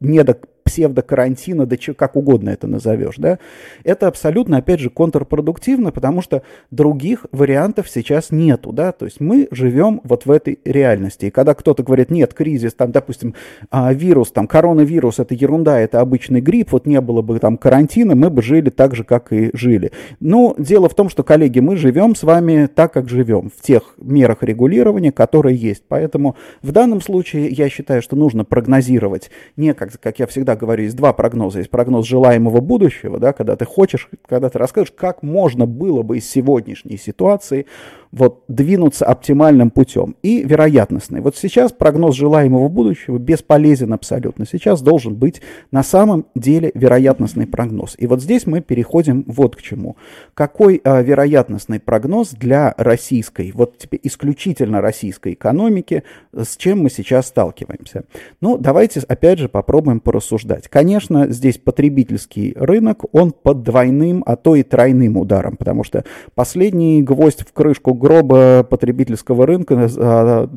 недо 0.00 0.38
псевдокарантина, 0.72 1.66
да 1.66 1.76
че, 1.76 1.92
как 1.92 2.16
угодно 2.16 2.48
это 2.48 2.66
назовешь, 2.66 3.16
да, 3.18 3.38
это 3.84 4.06
абсолютно, 4.06 4.56
опять 4.56 4.80
же, 4.80 4.88
контрпродуктивно, 4.88 5.92
потому 5.92 6.22
что 6.22 6.42
других 6.70 7.26
вариантов 7.30 7.90
сейчас 7.90 8.30
нету, 8.30 8.72
да, 8.72 8.92
то 8.92 9.04
есть 9.04 9.20
мы 9.20 9.48
живем 9.50 10.00
вот 10.04 10.24
в 10.24 10.30
этой 10.30 10.58
реальности. 10.64 11.26
И 11.26 11.30
когда 11.30 11.52
кто-то 11.54 11.82
говорит, 11.82 12.10
нет, 12.10 12.32
кризис, 12.32 12.72
там, 12.72 12.90
допустим, 12.90 13.34
а, 13.70 13.92
вирус, 13.92 14.32
там, 14.32 14.46
коронавирус, 14.46 15.18
это 15.18 15.34
ерунда, 15.34 15.78
это 15.78 16.00
обычный 16.00 16.40
грипп, 16.40 16.72
вот 16.72 16.86
не 16.86 17.00
было 17.02 17.20
бы 17.20 17.38
там 17.38 17.58
карантина, 17.58 18.14
мы 18.14 18.30
бы 18.30 18.40
жили 18.40 18.70
так 18.70 18.94
же, 18.94 19.04
как 19.04 19.30
и 19.32 19.50
жили. 19.52 19.92
Ну, 20.20 20.54
дело 20.56 20.88
в 20.88 20.94
том, 20.94 21.10
что, 21.10 21.22
коллеги, 21.22 21.60
мы 21.60 21.76
живем 21.76 22.14
с 22.14 22.22
вами 22.22 22.66
так, 22.74 22.94
как 22.94 23.10
живем, 23.10 23.50
в 23.54 23.60
тех 23.60 23.94
мерах 23.98 24.42
регулирования, 24.42 25.12
которые 25.12 25.54
есть. 25.54 25.84
Поэтому 25.86 26.34
в 26.62 26.72
данном 26.72 27.02
случае 27.02 27.48
я 27.48 27.68
считаю, 27.68 28.00
что 28.00 28.16
нужно 28.16 28.44
прогнозировать 28.44 29.30
не, 29.56 29.74
как, 29.74 30.00
как 30.00 30.18
я 30.18 30.26
всегда 30.26 30.56
говорю, 30.66 30.84
есть 30.84 30.96
два 30.96 31.12
прогноза. 31.12 31.58
Есть 31.58 31.70
прогноз 31.70 32.06
желаемого 32.06 32.60
будущего, 32.60 33.18
да, 33.18 33.32
когда 33.32 33.56
ты 33.56 33.64
хочешь, 33.64 34.08
когда 34.26 34.48
ты 34.48 34.58
расскажешь, 34.58 34.92
как 34.96 35.22
можно 35.22 35.66
было 35.66 36.02
бы 36.02 36.18
из 36.18 36.28
сегодняшней 36.28 36.96
ситуации 36.96 37.66
вот 38.12 38.44
двинуться 38.46 39.06
оптимальным 39.06 39.70
путем. 39.70 40.16
И 40.22 40.42
вероятностный. 40.42 41.20
Вот 41.22 41.36
сейчас 41.36 41.72
прогноз 41.72 42.14
желаемого 42.14 42.68
будущего 42.68 43.18
бесполезен 43.18 43.92
абсолютно. 43.94 44.44
Сейчас 44.46 44.82
должен 44.82 45.14
быть 45.14 45.40
на 45.70 45.82
самом 45.82 46.26
деле 46.34 46.70
вероятностный 46.74 47.46
прогноз. 47.46 47.94
И 47.98 48.06
вот 48.06 48.20
здесь 48.20 48.46
мы 48.46 48.60
переходим 48.60 49.24
вот 49.26 49.56
к 49.56 49.62
чему. 49.62 49.96
Какой 50.34 50.80
а, 50.84 51.00
вероятностный 51.00 51.80
прогноз 51.80 52.30
для 52.30 52.74
российской, 52.76 53.50
вот 53.52 53.78
теперь 53.78 54.00
исключительно 54.02 54.82
российской 54.82 55.32
экономики, 55.32 56.02
с 56.34 56.56
чем 56.58 56.82
мы 56.82 56.90
сейчас 56.90 57.28
сталкиваемся? 57.28 58.04
Ну, 58.42 58.58
давайте 58.58 59.00
опять 59.00 59.38
же 59.38 59.48
попробуем 59.48 60.00
порассуждать. 60.00 60.51
Конечно, 60.68 61.28
здесь 61.28 61.58
потребительский 61.58 62.54
рынок, 62.56 63.04
он 63.12 63.32
под 63.32 63.62
двойным, 63.62 64.22
а 64.26 64.36
то 64.36 64.54
и 64.54 64.62
тройным 64.62 65.16
ударом, 65.16 65.56
потому 65.56 65.84
что 65.84 66.04
последний 66.34 67.02
гвоздь 67.02 67.42
в 67.42 67.52
крышку 67.52 67.94
гроба 67.94 68.66
потребительского 68.68 69.46
рынка 69.46 69.88
а, 69.96 70.48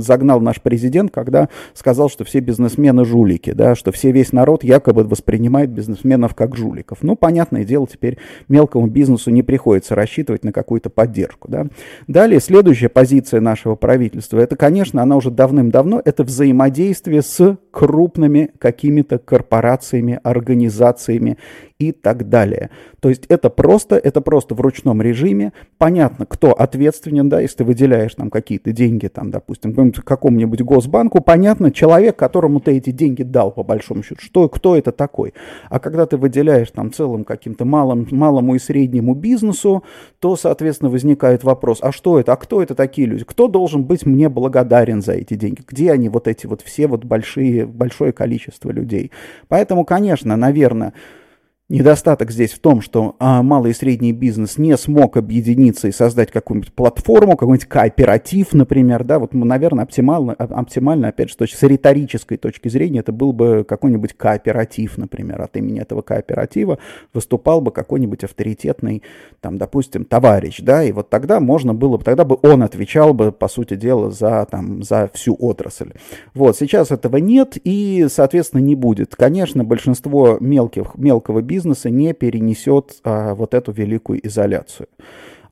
загнал 0.00 0.40
наш 0.40 0.60
президент, 0.60 1.10
когда 1.10 1.48
сказал, 1.74 2.08
что 2.08 2.24
все 2.24 2.40
бизнесмены 2.40 3.04
жулики, 3.04 3.52
да, 3.52 3.74
что 3.74 3.92
все, 3.92 4.12
весь 4.12 4.32
народ 4.32 4.64
якобы 4.64 5.04
воспринимает 5.04 5.70
бизнесменов 5.70 6.34
как 6.34 6.56
жуликов. 6.56 6.98
Ну, 7.02 7.16
понятное 7.16 7.64
дело, 7.64 7.86
теперь 7.86 8.18
мелкому 8.48 8.86
бизнесу 8.86 9.30
не 9.30 9.42
приходится 9.42 9.94
рассчитывать 9.94 10.44
на 10.44 10.52
какую-то 10.52 10.90
поддержку. 10.90 11.48
Да. 11.48 11.66
Далее, 12.06 12.40
следующая 12.40 12.88
позиция 12.88 13.40
нашего 13.40 13.74
правительства, 13.74 14.38
это, 14.38 14.56
конечно, 14.56 15.02
она 15.02 15.16
уже 15.16 15.30
давным-давно, 15.30 16.00
это 16.04 16.24
взаимодействие 16.24 17.22
с 17.22 17.58
крупными 17.70 18.50
какими-то 18.58 19.15
корпорациями, 19.18 20.20
организациями 20.22 21.38
и 21.78 21.92
так 21.92 22.28
далее. 22.28 22.70
То 23.00 23.10
есть 23.10 23.26
это 23.28 23.50
просто, 23.50 23.96
это 23.96 24.20
просто 24.20 24.54
в 24.54 24.60
ручном 24.60 25.02
режиме. 25.02 25.52
Понятно, 25.78 26.24
кто 26.24 26.52
ответственен, 26.52 27.28
да, 27.28 27.40
если 27.40 27.58
ты 27.58 27.64
выделяешь 27.64 28.14
там 28.14 28.30
какие-то 28.30 28.72
деньги, 28.72 29.08
там, 29.08 29.30
допустим, 29.30 29.92
какому-нибудь 29.92 30.62
госбанку, 30.62 31.20
понятно, 31.20 31.70
человек, 31.70 32.16
которому 32.16 32.60
ты 32.60 32.78
эти 32.78 32.90
деньги 32.90 33.22
дал, 33.22 33.50
по 33.50 33.62
большому 33.62 34.02
счету, 34.02 34.20
что, 34.22 34.48
кто 34.48 34.76
это 34.76 34.90
такой. 34.90 35.34
А 35.68 35.78
когда 35.78 36.06
ты 36.06 36.16
выделяешь 36.16 36.70
там 36.70 36.92
целым 36.92 37.24
каким-то 37.24 37.64
малым, 37.64 38.08
малому 38.10 38.54
и 38.54 38.58
среднему 38.58 39.14
бизнесу, 39.14 39.84
то, 40.18 40.36
соответственно, 40.36 40.90
возникает 40.90 41.44
вопрос, 41.44 41.78
а 41.82 41.92
что 41.92 42.18
это, 42.18 42.32
а 42.32 42.36
кто 42.36 42.62
это 42.62 42.74
такие 42.74 43.06
люди? 43.06 43.24
Кто 43.24 43.48
должен 43.48 43.84
быть 43.84 44.06
мне 44.06 44.28
благодарен 44.28 45.02
за 45.02 45.12
эти 45.12 45.34
деньги? 45.34 45.62
Где 45.66 45.92
они, 45.92 46.08
вот 46.08 46.26
эти 46.26 46.46
вот 46.46 46.62
все 46.62 46.86
вот 46.86 47.04
большие, 47.04 47.66
большое 47.66 48.12
количество 48.12 48.70
людей? 48.70 49.10
Поэтому, 49.48 49.84
конечно, 49.84 50.36
наверное, 50.36 50.94
Недостаток 51.68 52.30
здесь 52.30 52.52
в 52.52 52.60
том, 52.60 52.80
что 52.80 53.16
а, 53.18 53.42
малый 53.42 53.72
и 53.72 53.74
средний 53.74 54.12
бизнес 54.12 54.56
не 54.56 54.76
смог 54.76 55.16
объединиться 55.16 55.88
и 55.88 55.90
создать 55.90 56.30
какую-нибудь 56.30 56.72
платформу, 56.72 57.36
какой-нибудь 57.36 57.66
кооператив, 57.66 58.52
например, 58.52 59.02
да, 59.02 59.18
вот, 59.18 59.34
наверное, 59.34 59.82
оптимально, 59.82 60.34
оптимально, 60.34 61.08
опять 61.08 61.30
же, 61.30 61.34
с, 61.34 61.50
с 61.50 61.62
риторической 61.64 62.36
точки 62.36 62.68
зрения, 62.68 63.00
это 63.00 63.10
был 63.10 63.32
бы 63.32 63.66
какой-нибудь 63.68 64.12
кооператив, 64.12 64.96
например, 64.96 65.42
от 65.42 65.56
имени 65.56 65.80
этого 65.80 66.02
кооператива 66.02 66.78
выступал 67.12 67.60
бы 67.60 67.72
какой-нибудь 67.72 68.22
авторитетный, 68.22 69.02
там, 69.40 69.58
допустим, 69.58 70.04
товарищ, 70.04 70.60
да, 70.60 70.84
и 70.84 70.92
вот 70.92 71.10
тогда 71.10 71.40
можно 71.40 71.74
было 71.74 71.96
бы, 71.96 72.04
тогда 72.04 72.24
бы 72.24 72.38
он 72.42 72.62
отвечал 72.62 73.12
бы, 73.12 73.32
по 73.32 73.48
сути 73.48 73.74
дела, 73.74 74.12
за, 74.12 74.46
там, 74.48 74.84
за 74.84 75.10
всю 75.14 75.34
отрасль. 75.34 75.94
Вот, 76.32 76.56
сейчас 76.56 76.92
этого 76.92 77.16
нет 77.16 77.58
и, 77.64 78.06
соответственно, 78.08 78.60
не 78.60 78.76
будет. 78.76 79.16
Конечно, 79.16 79.64
большинство 79.64 80.36
мелких, 80.38 80.94
мелкого 80.94 81.40
бизнеса 81.40 81.55
бизнеса 81.56 81.90
не 81.90 82.12
перенесет 82.12 82.96
а, 83.02 83.34
вот 83.34 83.54
эту 83.54 83.72
великую 83.72 84.26
изоляцию. 84.26 84.88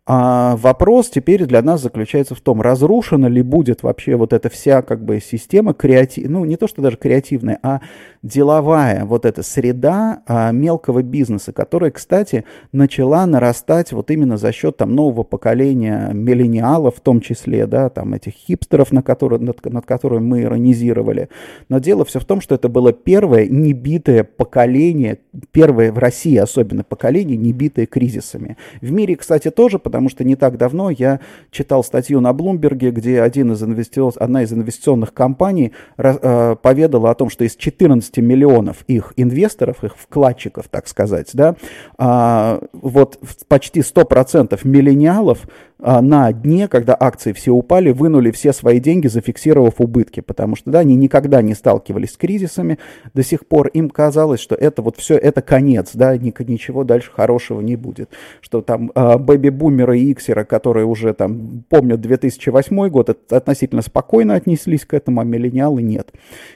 А 0.06 0.56
вопрос 0.56 1.08
теперь 1.08 1.46
для 1.46 1.62
нас 1.62 1.80
заключается 1.80 2.34
в 2.34 2.40
том, 2.42 2.60
разрушена 2.60 3.26
ли 3.26 3.40
будет 3.40 3.82
вообще 3.82 4.16
вот 4.16 4.34
эта 4.34 4.50
вся 4.50 4.82
как 4.82 5.02
бы 5.02 5.18
система 5.18 5.72
креатив, 5.72 6.28
ну 6.28 6.44
не 6.44 6.58
то 6.58 6.68
что 6.68 6.82
даже 6.82 6.98
креативная, 6.98 7.58
а 7.62 7.80
деловая 8.22 9.06
вот 9.06 9.24
эта 9.24 9.42
среда 9.42 10.22
а, 10.26 10.50
мелкого 10.52 11.02
бизнеса, 11.02 11.54
которая, 11.54 11.90
кстати, 11.90 12.44
начала 12.70 13.24
нарастать 13.24 13.92
вот 13.92 14.10
именно 14.10 14.36
за 14.36 14.52
счет 14.52 14.76
там 14.76 14.94
нового 14.94 15.22
поколения 15.22 16.10
миллениалов 16.12 16.96
в 16.96 17.00
том 17.00 17.22
числе, 17.22 17.66
да, 17.66 17.88
там 17.88 18.12
этих 18.12 18.32
хипстеров, 18.32 18.92
на 18.92 19.02
которые, 19.02 19.40
над, 19.40 19.64
над 19.64 19.86
которыми 19.86 20.24
мы 20.24 20.42
иронизировали. 20.42 21.30
Но 21.70 21.78
дело 21.78 22.04
все 22.04 22.20
в 22.20 22.26
том, 22.26 22.42
что 22.42 22.54
это 22.54 22.68
было 22.68 22.92
первое 22.92 23.46
небитое 23.46 24.24
поколение, 24.24 25.20
первое 25.50 25.92
в 25.92 25.98
России 25.98 26.36
особенно 26.36 26.84
поколение, 26.84 27.38
небитое 27.38 27.86
кризисами. 27.86 28.58
В 28.82 28.90
мире, 28.90 29.16
кстати, 29.16 29.50
тоже, 29.50 29.78
что 30.08 30.24
не 30.24 30.36
так 30.36 30.56
давно 30.56 30.90
я 30.90 31.20
читал 31.50 31.84
статью 31.84 32.20
на 32.20 32.32
Блумберге, 32.32 32.90
где 32.90 33.22
один 33.22 33.52
из 33.52 33.62
инвести... 33.62 34.00
одна 34.16 34.42
из 34.42 34.52
инвестиционных 34.52 35.14
компаний 35.14 35.72
э, 35.96 36.56
поведала 36.60 37.10
о 37.10 37.14
том, 37.14 37.30
что 37.30 37.44
из 37.44 37.56
14 37.56 38.18
миллионов 38.18 38.84
их 38.86 39.12
инвесторов, 39.16 39.84
их 39.84 39.96
вкладчиков, 39.96 40.68
так 40.68 40.88
сказать, 40.88 41.30
да, 41.32 41.56
э, 41.98 42.60
вот 42.72 43.18
почти 43.48 43.80
100% 43.80 44.58
миллениалов 44.64 45.46
а, 45.86 46.00
на 46.00 46.32
дне, 46.32 46.66
когда 46.66 46.96
акции 46.98 47.32
все 47.32 47.50
упали, 47.50 47.90
вынули 47.90 48.30
все 48.30 48.54
свои 48.54 48.80
деньги, 48.80 49.06
зафиксировав 49.06 49.82
убытки, 49.82 50.20
потому 50.20 50.56
что 50.56 50.70
да, 50.70 50.78
они 50.78 50.94
никогда 50.94 51.42
не 51.42 51.52
сталкивались 51.54 52.12
с 52.12 52.16
кризисами 52.16 52.78
до 53.12 53.22
сих 53.22 53.46
пор. 53.46 53.68
Им 53.68 53.90
казалось, 53.90 54.40
что 54.40 54.54
это 54.54 54.80
вот 54.80 54.96
все, 54.96 55.16
это 55.16 55.42
конец, 55.42 55.90
да, 55.92 56.16
ничего 56.16 56.84
дальше 56.84 57.10
хорошего 57.12 57.60
не 57.60 57.76
будет. 57.76 58.08
Что 58.40 58.62
там 58.62 58.92
э, 58.94 59.18
бэби-бумеры 59.84 59.98
и 59.98 60.10
иксеры, 60.10 60.44
которые 60.44 60.86
уже 60.86 61.14
там 61.14 61.64
помнят 61.68 62.00
2008 62.00 62.88
год, 62.88 63.10
относительно 63.30 63.82
спокойно 63.82 64.34
отнеслись 64.34 64.84
к 64.84 64.94
этому, 64.94 65.20
а 65.20 65.24
миллениалы 65.24 65.82
нет. 65.82 66.12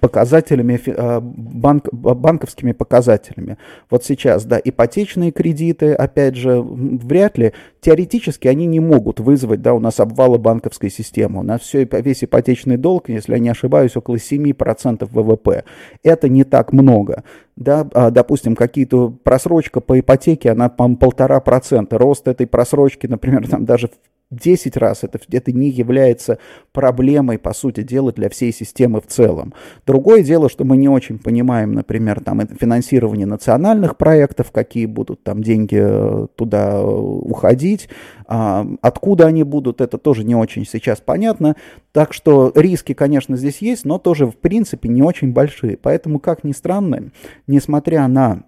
показателями, 0.00 0.80
а, 0.88 1.20
банк, 1.20 1.88
банковскими 1.92 2.72
показателями. 2.72 3.56
Вот 3.90 4.04
сейчас, 4.04 4.44
да, 4.44 4.60
ипотечные 4.62 5.32
кредиты, 5.32 5.92
опять 5.92 6.36
же, 6.36 6.60
вряд 6.60 7.38
ли, 7.38 7.52
теоретически 7.80 8.48
они 8.48 8.66
не 8.66 8.80
могут 8.80 9.20
вызвать, 9.20 9.62
да, 9.62 9.72
у 9.72 9.80
нас 9.80 10.00
обвала 10.00 10.36
банковской 10.38 10.90
системы. 10.90 11.40
У 11.40 11.42
нас 11.42 11.62
все, 11.62 11.88
весь 11.90 12.24
ипотечный 12.24 12.76
долг, 12.76 13.08
если 13.08 13.32
я 13.32 13.38
не 13.38 13.48
ошибаюсь, 13.48 13.96
около 13.96 14.16
7% 14.16 15.08
ВВП. 15.10 15.64
Это 16.02 16.28
не 16.28 16.44
так 16.44 16.72
много 16.72 17.24
да, 17.56 17.88
а, 17.94 18.10
допустим, 18.10 18.54
какие-то 18.54 19.08
просрочка 19.08 19.80
по 19.80 19.98
ипотеке, 19.98 20.50
она, 20.50 20.68
по 20.68 20.94
полтора 20.94 21.40
процента. 21.40 21.98
Рост 21.98 22.28
этой 22.28 22.46
просрочки, 22.46 23.06
например, 23.06 23.48
там 23.50 23.64
даже 23.64 23.88
в 23.88 23.92
10 24.30 24.76
раз, 24.76 25.04
это, 25.04 25.20
это 25.30 25.52
не 25.52 25.68
является 25.68 26.38
проблемой, 26.72 27.38
по 27.38 27.54
сути 27.54 27.82
дела, 27.82 28.12
для 28.12 28.28
всей 28.28 28.52
системы 28.52 29.00
в 29.00 29.06
целом. 29.06 29.54
Другое 29.86 30.22
дело, 30.22 30.48
что 30.48 30.64
мы 30.64 30.76
не 30.76 30.88
очень 30.88 31.18
понимаем, 31.18 31.72
например, 31.72 32.20
там, 32.20 32.40
финансирование 32.48 33.26
национальных 33.26 33.96
проектов, 33.96 34.50
какие 34.50 34.86
будут 34.86 35.22
там 35.22 35.42
деньги 35.42 35.78
э, 35.80 36.26
туда 36.34 36.72
э, 36.72 36.84
уходить, 36.84 37.88
а, 38.26 38.66
откуда 38.82 39.26
они 39.26 39.44
будут, 39.44 39.80
это 39.80 39.96
тоже 39.98 40.24
не 40.24 40.34
очень 40.34 40.66
сейчас 40.66 41.00
понятно. 41.00 41.54
Так 41.92 42.12
что 42.12 42.50
риски, 42.54 42.94
конечно, 42.94 43.36
здесь 43.36 43.58
есть, 43.58 43.84
но 43.84 43.98
тоже, 43.98 44.26
в 44.26 44.36
принципе, 44.36 44.88
не 44.88 45.02
очень 45.02 45.32
большие. 45.32 45.76
Поэтому, 45.76 46.18
как 46.18 46.42
ни 46.42 46.52
странно, 46.52 47.10
несмотря 47.46 48.08
на 48.08 48.42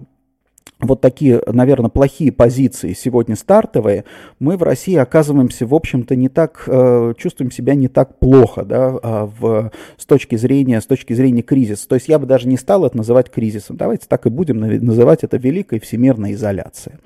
вот 0.81 1.01
такие, 1.01 1.43
наверное, 1.47 1.91
плохие 1.91 2.31
позиции 2.31 2.93
сегодня 2.93 3.35
стартовые, 3.35 4.05
мы 4.39 4.57
в 4.57 4.63
России 4.63 4.95
оказываемся, 4.95 5.67
в 5.67 5.75
общем-то, 5.75 6.15
не 6.15 6.29
так, 6.29 6.65
э, 6.69 7.15
чувствуем 7.19 7.51
себя 7.51 7.75
не 7.75 7.89
так 7.89 8.19
плохо, 8.19 8.65
да, 8.65 8.97
а 9.03 9.27
в, 9.27 9.73
с 9.97 10.07
точки 10.07 10.37
зрения, 10.37 10.81
с 10.81 10.87
точки 10.87 11.15
зрения 11.15 11.43
кризиса. 11.43 11.89
То 11.89 11.97
есть 11.97 12.09
я 12.09 12.21
бы 12.21 12.27
даже 12.27 12.47
не 12.47 12.57
стал 12.57 12.85
это 12.85 12.97
называть 12.97 13.29
кризисом. 13.31 13.77
Давайте 13.77 14.07
так 14.07 14.27
и 14.27 14.31
будем 14.31 14.61
называть 14.61 15.25
это 15.25 15.37
великой 15.37 15.81
всемирной 15.81 16.35
изоляцией. 16.35 16.99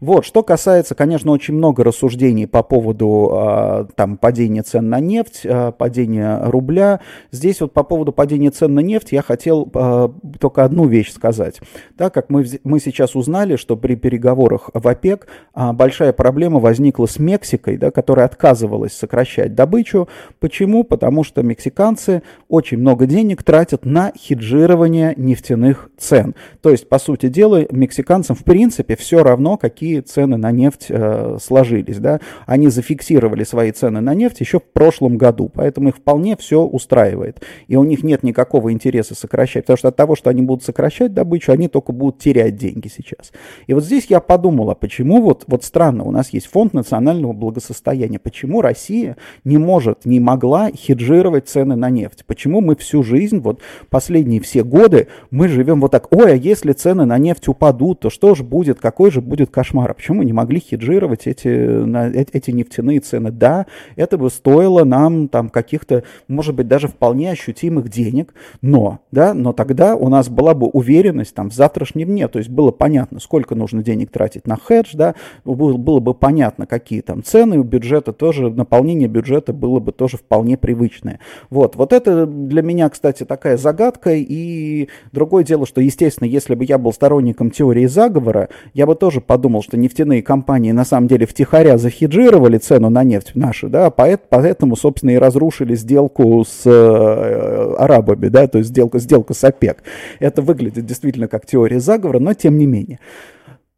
Вот, 0.00 0.26
что 0.26 0.42
касается, 0.42 0.94
конечно, 0.94 1.32
очень 1.32 1.54
много 1.54 1.82
рассуждений 1.82 2.46
по 2.46 2.62
поводу 2.62 3.30
э, 3.32 3.86
там 3.94 4.18
падения 4.18 4.62
цен 4.62 4.90
на 4.90 5.00
нефть, 5.00 5.40
э, 5.44 5.72
падения 5.72 6.42
рубля. 6.44 7.00
Здесь 7.32 7.62
вот 7.62 7.72
по 7.72 7.84
поводу 7.84 8.12
падения 8.12 8.50
цен 8.50 8.74
на 8.74 8.80
нефть 8.80 9.12
я 9.12 9.22
хотел 9.22 9.70
э, 9.72 10.08
только 10.38 10.64
одну 10.64 10.86
вещь 10.86 11.10
сказать. 11.10 11.60
Так 11.96 12.12
как 12.12 12.28
мы, 12.28 12.44
мы 12.64 12.80
сейчас 12.80 13.13
узнали, 13.16 13.56
что 13.56 13.76
при 13.76 13.94
переговорах 13.94 14.70
в 14.72 14.86
ОПЕК 14.86 15.26
а, 15.54 15.72
большая 15.72 16.12
проблема 16.12 16.58
возникла 16.58 17.06
с 17.06 17.18
Мексикой, 17.18 17.76
да, 17.76 17.90
которая 17.90 18.26
отказывалась 18.26 18.92
сокращать 18.92 19.54
добычу. 19.54 20.08
Почему? 20.40 20.84
Потому 20.84 21.24
что 21.24 21.42
мексиканцы 21.42 22.22
очень 22.48 22.78
много 22.78 23.06
денег 23.06 23.42
тратят 23.42 23.84
на 23.84 24.12
хеджирование 24.16 25.14
нефтяных 25.16 25.90
цен. 25.96 26.34
То 26.60 26.70
есть, 26.70 26.88
по 26.88 26.98
сути 26.98 27.28
дела, 27.28 27.64
мексиканцам 27.70 28.36
в 28.36 28.44
принципе 28.44 28.96
все 28.96 29.22
равно, 29.22 29.56
какие 29.56 30.00
цены 30.00 30.36
на 30.36 30.50
нефть 30.50 30.86
э, 30.88 31.38
сложились. 31.40 31.98
Да? 31.98 32.20
Они 32.46 32.68
зафиксировали 32.68 33.44
свои 33.44 33.70
цены 33.72 34.00
на 34.00 34.14
нефть 34.14 34.40
еще 34.40 34.58
в 34.58 34.64
прошлом 34.64 35.18
году, 35.18 35.50
поэтому 35.52 35.90
их 35.90 35.96
вполне 35.96 36.36
все 36.36 36.62
устраивает. 36.62 37.42
И 37.68 37.76
у 37.76 37.84
них 37.84 38.02
нет 38.02 38.22
никакого 38.22 38.72
интереса 38.72 39.14
сокращать, 39.14 39.64
потому 39.64 39.76
что 39.78 39.88
от 39.88 39.96
того, 39.96 40.16
что 40.16 40.30
они 40.30 40.42
будут 40.42 40.64
сокращать 40.64 41.14
добычу, 41.14 41.52
они 41.52 41.68
только 41.68 41.92
будут 41.92 42.18
терять 42.18 42.56
деньги 42.56 42.88
сейчас 42.88 43.03
сейчас. 43.04 43.32
И 43.66 43.74
вот 43.74 43.84
здесь 43.84 44.06
я 44.08 44.20
подумал, 44.20 44.70
а 44.70 44.74
почему 44.74 45.22
вот, 45.22 45.44
вот 45.46 45.64
странно, 45.64 46.04
у 46.04 46.10
нас 46.10 46.30
есть 46.30 46.46
фонд 46.46 46.74
национального 46.74 47.32
благосостояния, 47.32 48.18
почему 48.18 48.62
Россия 48.62 49.16
не 49.44 49.58
может, 49.58 50.04
не 50.04 50.20
могла 50.20 50.70
хеджировать 50.70 51.48
цены 51.48 51.76
на 51.76 51.90
нефть? 51.90 52.24
Почему 52.26 52.60
мы 52.60 52.76
всю 52.76 53.02
жизнь, 53.02 53.38
вот 53.38 53.60
последние 53.90 54.40
все 54.40 54.64
годы, 54.64 55.08
мы 55.30 55.48
живем 55.48 55.80
вот 55.80 55.92
так, 55.92 56.12
ой, 56.14 56.32
а 56.32 56.36
если 56.36 56.72
цены 56.72 57.04
на 57.04 57.18
нефть 57.18 57.48
упадут, 57.48 58.00
то 58.00 58.10
что 58.10 58.34
же 58.34 58.42
будет, 58.42 58.80
какой 58.80 59.10
же 59.10 59.20
будет 59.20 59.50
кошмар? 59.50 59.90
А 59.90 59.94
почему 59.94 60.18
мы 60.18 60.24
не 60.24 60.32
могли 60.32 60.60
хеджировать 60.60 61.26
эти, 61.26 61.48
на, 61.48 62.08
э, 62.08 62.24
эти 62.32 62.50
нефтяные 62.50 63.00
цены? 63.00 63.30
Да, 63.30 63.66
это 63.96 64.18
бы 64.18 64.30
стоило 64.30 64.84
нам 64.84 65.28
там 65.28 65.48
каких-то, 65.48 66.04
может 66.28 66.54
быть, 66.54 66.68
даже 66.68 66.88
вполне 66.88 67.30
ощутимых 67.30 67.88
денег, 67.88 68.34
но, 68.62 69.00
да, 69.10 69.34
но 69.34 69.52
тогда 69.52 69.96
у 69.96 70.08
нас 70.08 70.28
была 70.28 70.54
бы 70.54 70.66
уверенность 70.66 71.34
там 71.34 71.50
в 71.50 71.54
завтрашнем 71.54 72.08
дне, 72.08 72.28
то 72.28 72.38
есть 72.38 72.50
было 72.50 72.70
понятно, 72.70 72.93
понятно, 72.94 73.18
сколько 73.18 73.56
нужно 73.56 73.82
денег 73.82 74.12
тратить 74.12 74.46
на 74.46 74.56
хедж, 74.56 74.90
да, 74.94 75.16
было, 75.44 75.76
было 75.76 75.98
бы 75.98 76.14
понятно, 76.14 76.64
какие 76.64 77.00
там 77.00 77.24
цены 77.24 77.58
у 77.58 77.64
бюджета, 77.64 78.12
тоже 78.12 78.50
наполнение 78.50 79.08
бюджета 79.08 79.52
было 79.52 79.80
бы 79.80 79.90
тоже 79.90 80.16
вполне 80.16 80.56
привычное. 80.56 81.18
Вот, 81.50 81.74
вот 81.74 81.92
это 81.92 82.24
для 82.24 82.62
меня, 82.62 82.88
кстати, 82.88 83.24
такая 83.24 83.56
загадка, 83.56 84.12
и 84.14 84.88
другое 85.10 85.42
дело, 85.42 85.66
что, 85.66 85.80
естественно, 85.80 86.28
если 86.28 86.54
бы 86.54 86.64
я 86.64 86.78
был 86.78 86.92
сторонником 86.92 87.50
теории 87.50 87.86
заговора, 87.86 88.48
я 88.74 88.86
бы 88.86 88.94
тоже 88.94 89.20
подумал, 89.20 89.64
что 89.64 89.76
нефтяные 89.76 90.22
компании 90.22 90.70
на 90.70 90.84
самом 90.84 91.08
деле 91.08 91.26
втихаря 91.26 91.78
захеджировали 91.78 92.58
цену 92.58 92.90
на 92.90 93.02
нефть 93.02 93.32
нашу, 93.34 93.68
да, 93.68 93.90
поэтому, 93.90 94.76
собственно, 94.76 95.10
и 95.10 95.16
разрушили 95.16 95.74
сделку 95.74 96.44
с 96.44 96.62
э, 96.64 97.74
арабами, 97.76 98.28
да, 98.28 98.46
то 98.46 98.58
есть 98.58 98.70
сделка, 98.70 99.00
сделка 99.00 99.34
с 99.34 99.42
ОПЕК. 99.42 99.82
Это 100.20 100.42
выглядит 100.42 100.86
действительно 100.86 101.26
как 101.26 101.44
теория 101.44 101.80
заговора, 101.80 102.20
но 102.20 102.34
тем 102.34 102.56
не 102.56 102.66
менее 102.66 102.83
менее. 102.84 103.00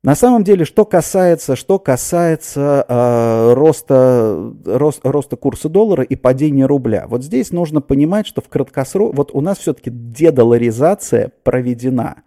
На 0.03 0.15
самом 0.15 0.45
деле, 0.45 0.65
что 0.65 0.85
касается, 0.85 1.57
что 1.57 1.81
касается 1.81 2.85
э, 2.89 3.55
роста, 3.55 4.53
рост, 4.65 5.01
роста 5.03 5.35
курса 5.37 5.69
доллара 5.69 6.05
и 6.05 6.15
падения 6.15 6.67
рубля, 6.67 7.07
вот 7.09 7.25
здесь 7.25 7.51
нужно 7.51 7.81
понимать, 7.81 8.27
что 8.27 8.41
в 8.41 8.49
краткосрок, 8.49 9.17
вот 9.17 9.31
у 9.33 9.41
нас 9.41 9.59
все-таки 9.59 9.91
дедоларизация 9.91 11.33
проведена. 11.43 12.23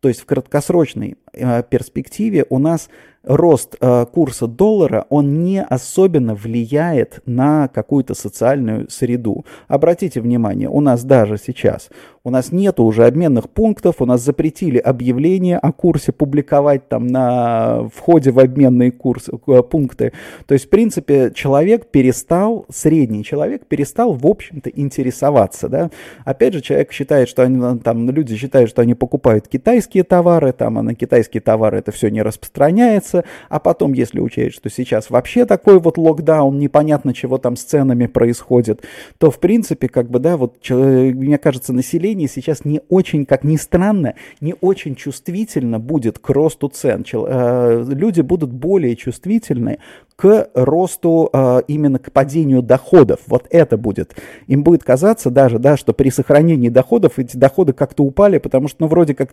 То 0.00 0.08
есть 0.08 0.22
в 0.22 0.24
краткосрочной 0.24 1.18
перспективе 1.32 2.44
у 2.48 2.58
нас 2.58 2.88
рост 3.22 3.76
э, 3.80 4.06
курса 4.12 4.46
доллара, 4.46 5.06
он 5.10 5.44
не 5.44 5.62
особенно 5.62 6.34
влияет 6.34 7.20
на 7.26 7.68
какую-то 7.68 8.14
социальную 8.14 8.88
среду. 8.90 9.44
Обратите 9.68 10.20
внимание, 10.20 10.68
у 10.68 10.80
нас 10.80 11.04
даже 11.04 11.36
сейчас, 11.36 11.90
у 12.24 12.30
нас 12.30 12.50
нет 12.50 12.80
уже 12.80 13.06
обменных 13.06 13.50
пунктов, 13.50 13.96
у 14.00 14.06
нас 14.06 14.22
запретили 14.22 14.78
объявления 14.78 15.58
о 15.58 15.72
курсе 15.72 16.12
публиковать 16.12 16.88
там 16.88 17.06
на 17.06 17.88
входе 17.94 18.30
в 18.30 18.38
обменные 18.38 18.90
курсы, 18.90 19.32
э, 19.46 19.62
пункты. 19.62 20.12
То 20.46 20.54
есть, 20.54 20.66
в 20.66 20.70
принципе, 20.70 21.30
человек 21.34 21.86
перестал, 21.86 22.64
средний 22.70 23.22
человек 23.22 23.66
перестал, 23.66 24.14
в 24.14 24.26
общем-то, 24.26 24.70
интересоваться. 24.70 25.68
Да? 25.68 25.90
Опять 26.24 26.54
же, 26.54 26.62
человек 26.62 26.90
считает, 26.92 27.28
что 27.28 27.42
они, 27.42 27.78
там, 27.80 28.08
люди 28.10 28.36
считают, 28.36 28.70
что 28.70 28.80
они 28.80 28.94
покупают 28.94 29.46
китайские 29.46 30.04
товары, 30.04 30.52
там, 30.52 30.78
а 30.78 30.82
на 30.82 30.94
китайские 30.94 31.19
товары 31.28 31.78
это 31.78 31.92
все 31.92 32.08
не 32.08 32.22
распространяется, 32.22 33.24
а 33.48 33.58
потом, 33.58 33.92
если 33.92 34.20
учесть, 34.20 34.56
что 34.56 34.70
сейчас 34.70 35.10
вообще 35.10 35.44
такой 35.44 35.78
вот 35.78 35.98
локдаун, 35.98 36.58
непонятно, 36.58 37.12
чего 37.12 37.38
там 37.38 37.56
с 37.56 37.62
ценами 37.62 38.06
происходит, 38.06 38.82
то, 39.18 39.30
в 39.30 39.38
принципе, 39.38 39.88
как 39.88 40.08
бы, 40.08 40.18
да, 40.18 40.36
вот, 40.36 40.56
мне 40.70 41.38
кажется, 41.38 41.72
население 41.72 42.28
сейчас 42.28 42.64
не 42.64 42.80
очень, 42.88 43.26
как 43.26 43.44
ни 43.44 43.56
странно, 43.56 44.14
не 44.40 44.54
очень 44.60 44.94
чувствительно 44.94 45.78
будет 45.78 46.18
к 46.18 46.28
росту 46.30 46.68
цен. 46.68 47.04
Э, 47.12 47.84
люди 47.88 48.20
будут 48.20 48.52
более 48.52 48.96
чувствительны 48.96 49.78
к 50.20 50.50
росту, 50.52 51.30
э, 51.32 51.62
именно 51.66 51.98
к 51.98 52.12
падению 52.12 52.60
доходов. 52.60 53.20
Вот 53.26 53.46
это 53.48 53.78
будет. 53.78 54.14
Им 54.48 54.62
будет 54.62 54.84
казаться 54.84 55.30
даже, 55.30 55.58
да, 55.58 55.78
что 55.78 55.94
при 55.94 56.10
сохранении 56.10 56.68
доходов 56.68 57.18
эти 57.18 57.38
доходы 57.38 57.72
как-то 57.72 58.04
упали, 58.04 58.36
потому 58.36 58.68
что, 58.68 58.82
ну, 58.82 58.88
вроде 58.88 59.14
как, 59.14 59.30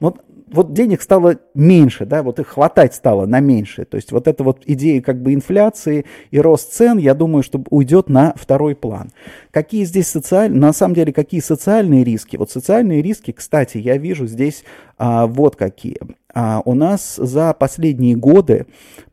вот, 0.00 0.22
вот 0.50 0.72
денег 0.72 1.02
стало 1.02 1.36
меньше, 1.52 2.06
да, 2.06 2.22
вот 2.22 2.38
их 2.38 2.46
хватать 2.48 2.94
стало 2.94 3.26
на 3.26 3.40
меньше. 3.40 3.84
То 3.84 3.96
есть 3.96 4.12
вот 4.12 4.26
эта 4.26 4.42
вот 4.42 4.62
идея 4.64 5.02
как 5.02 5.20
бы 5.20 5.34
инфляции 5.34 6.06
и 6.30 6.40
рост 6.40 6.72
цен, 6.72 6.96
я 6.96 7.12
думаю, 7.12 7.42
что 7.42 7.62
уйдет 7.68 8.08
на 8.08 8.32
второй 8.34 8.74
план. 8.74 9.12
Какие 9.50 9.84
здесь 9.84 10.08
социальные, 10.08 10.58
на 10.58 10.72
самом 10.72 10.94
деле, 10.94 11.12
какие 11.12 11.40
социальные 11.40 12.02
риски? 12.02 12.36
Вот 12.38 12.50
социальные 12.50 13.02
риски, 13.02 13.32
кстати, 13.32 13.76
я 13.76 13.98
вижу 13.98 14.26
здесь 14.26 14.64
а, 14.98 15.26
вот 15.26 15.56
какие. 15.56 15.98
А, 16.34 16.62
у 16.64 16.74
нас 16.74 17.16
за 17.16 17.54
последние 17.54 18.16
годы 18.16 18.66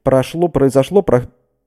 прошло, 0.03 0.47
произошло 0.47 1.01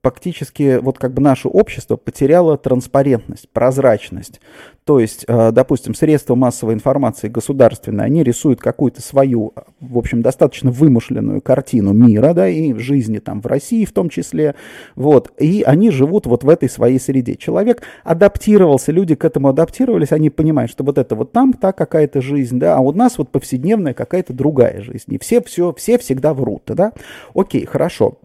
фактически 0.05 0.77
вот 0.79 0.99
как 0.99 1.15
бы 1.15 1.21
наше 1.23 1.47
общество 1.47 1.95
потеряло 1.95 2.59
транспарентность, 2.59 3.49
прозрачность. 3.49 4.39
То 4.83 4.99
есть, 4.99 5.25
э, 5.27 5.51
допустим, 5.51 5.95
средства 5.95 6.35
массовой 6.35 6.75
информации 6.75 7.27
государственные, 7.27 8.05
они 8.05 8.21
рисуют 8.21 8.61
какую-то 8.61 9.01
свою, 9.01 9.53
в 9.79 9.97
общем, 9.97 10.21
достаточно 10.21 10.69
вымышленную 10.69 11.41
картину 11.41 11.91
мира, 11.93 12.35
да, 12.35 12.47
и 12.47 12.71
жизни 12.75 13.17
там 13.17 13.41
в 13.41 13.47
России 13.47 13.83
в 13.83 13.93
том 13.93 14.09
числе, 14.09 14.53
вот, 14.95 15.31
и 15.39 15.63
они 15.65 15.89
живут 15.89 16.27
вот 16.27 16.43
в 16.43 16.49
этой 16.49 16.69
своей 16.69 16.99
среде. 16.99 17.35
Человек 17.35 17.81
адаптировался, 18.03 18.91
люди 18.91 19.15
к 19.15 19.25
этому 19.25 19.47
адаптировались, 19.47 20.11
они 20.11 20.29
понимают, 20.29 20.69
что 20.69 20.83
вот 20.83 20.99
это 20.99 21.15
вот 21.15 21.31
там 21.31 21.53
та 21.53 21.71
какая-то 21.71 22.21
жизнь, 22.21 22.59
да, 22.59 22.77
а 22.77 22.79
у 22.79 22.91
нас 22.91 23.17
вот 23.17 23.29
повседневная 23.29 23.95
какая-то 23.95 24.33
другая 24.33 24.81
жизнь, 24.81 25.15
и 25.15 25.17
все, 25.17 25.41
все, 25.41 25.73
все 25.73 25.97
всегда 25.97 26.35
врут, 26.35 26.61
да. 26.67 26.93
Окей, 27.33 27.65
хорошо. 27.65 28.19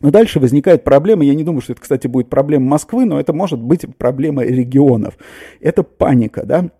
Но 0.00 0.10
дальше 0.10 0.40
возникает 0.40 0.82
проблема, 0.82 1.24
я 1.24 1.34
не 1.34 1.44
думаю, 1.44 1.60
что 1.60 1.72
это, 1.72 1.82
кстати, 1.82 2.06
будет 2.06 2.30
проблема 2.30 2.66
Москвы, 2.66 3.04
но 3.04 3.20
это 3.20 3.32
может 3.32 3.60
быть 3.60 3.84
проблема 3.98 4.42
регионов. 4.42 5.18
Это 5.60 5.82
паника, 5.82 6.44
да 6.44 6.70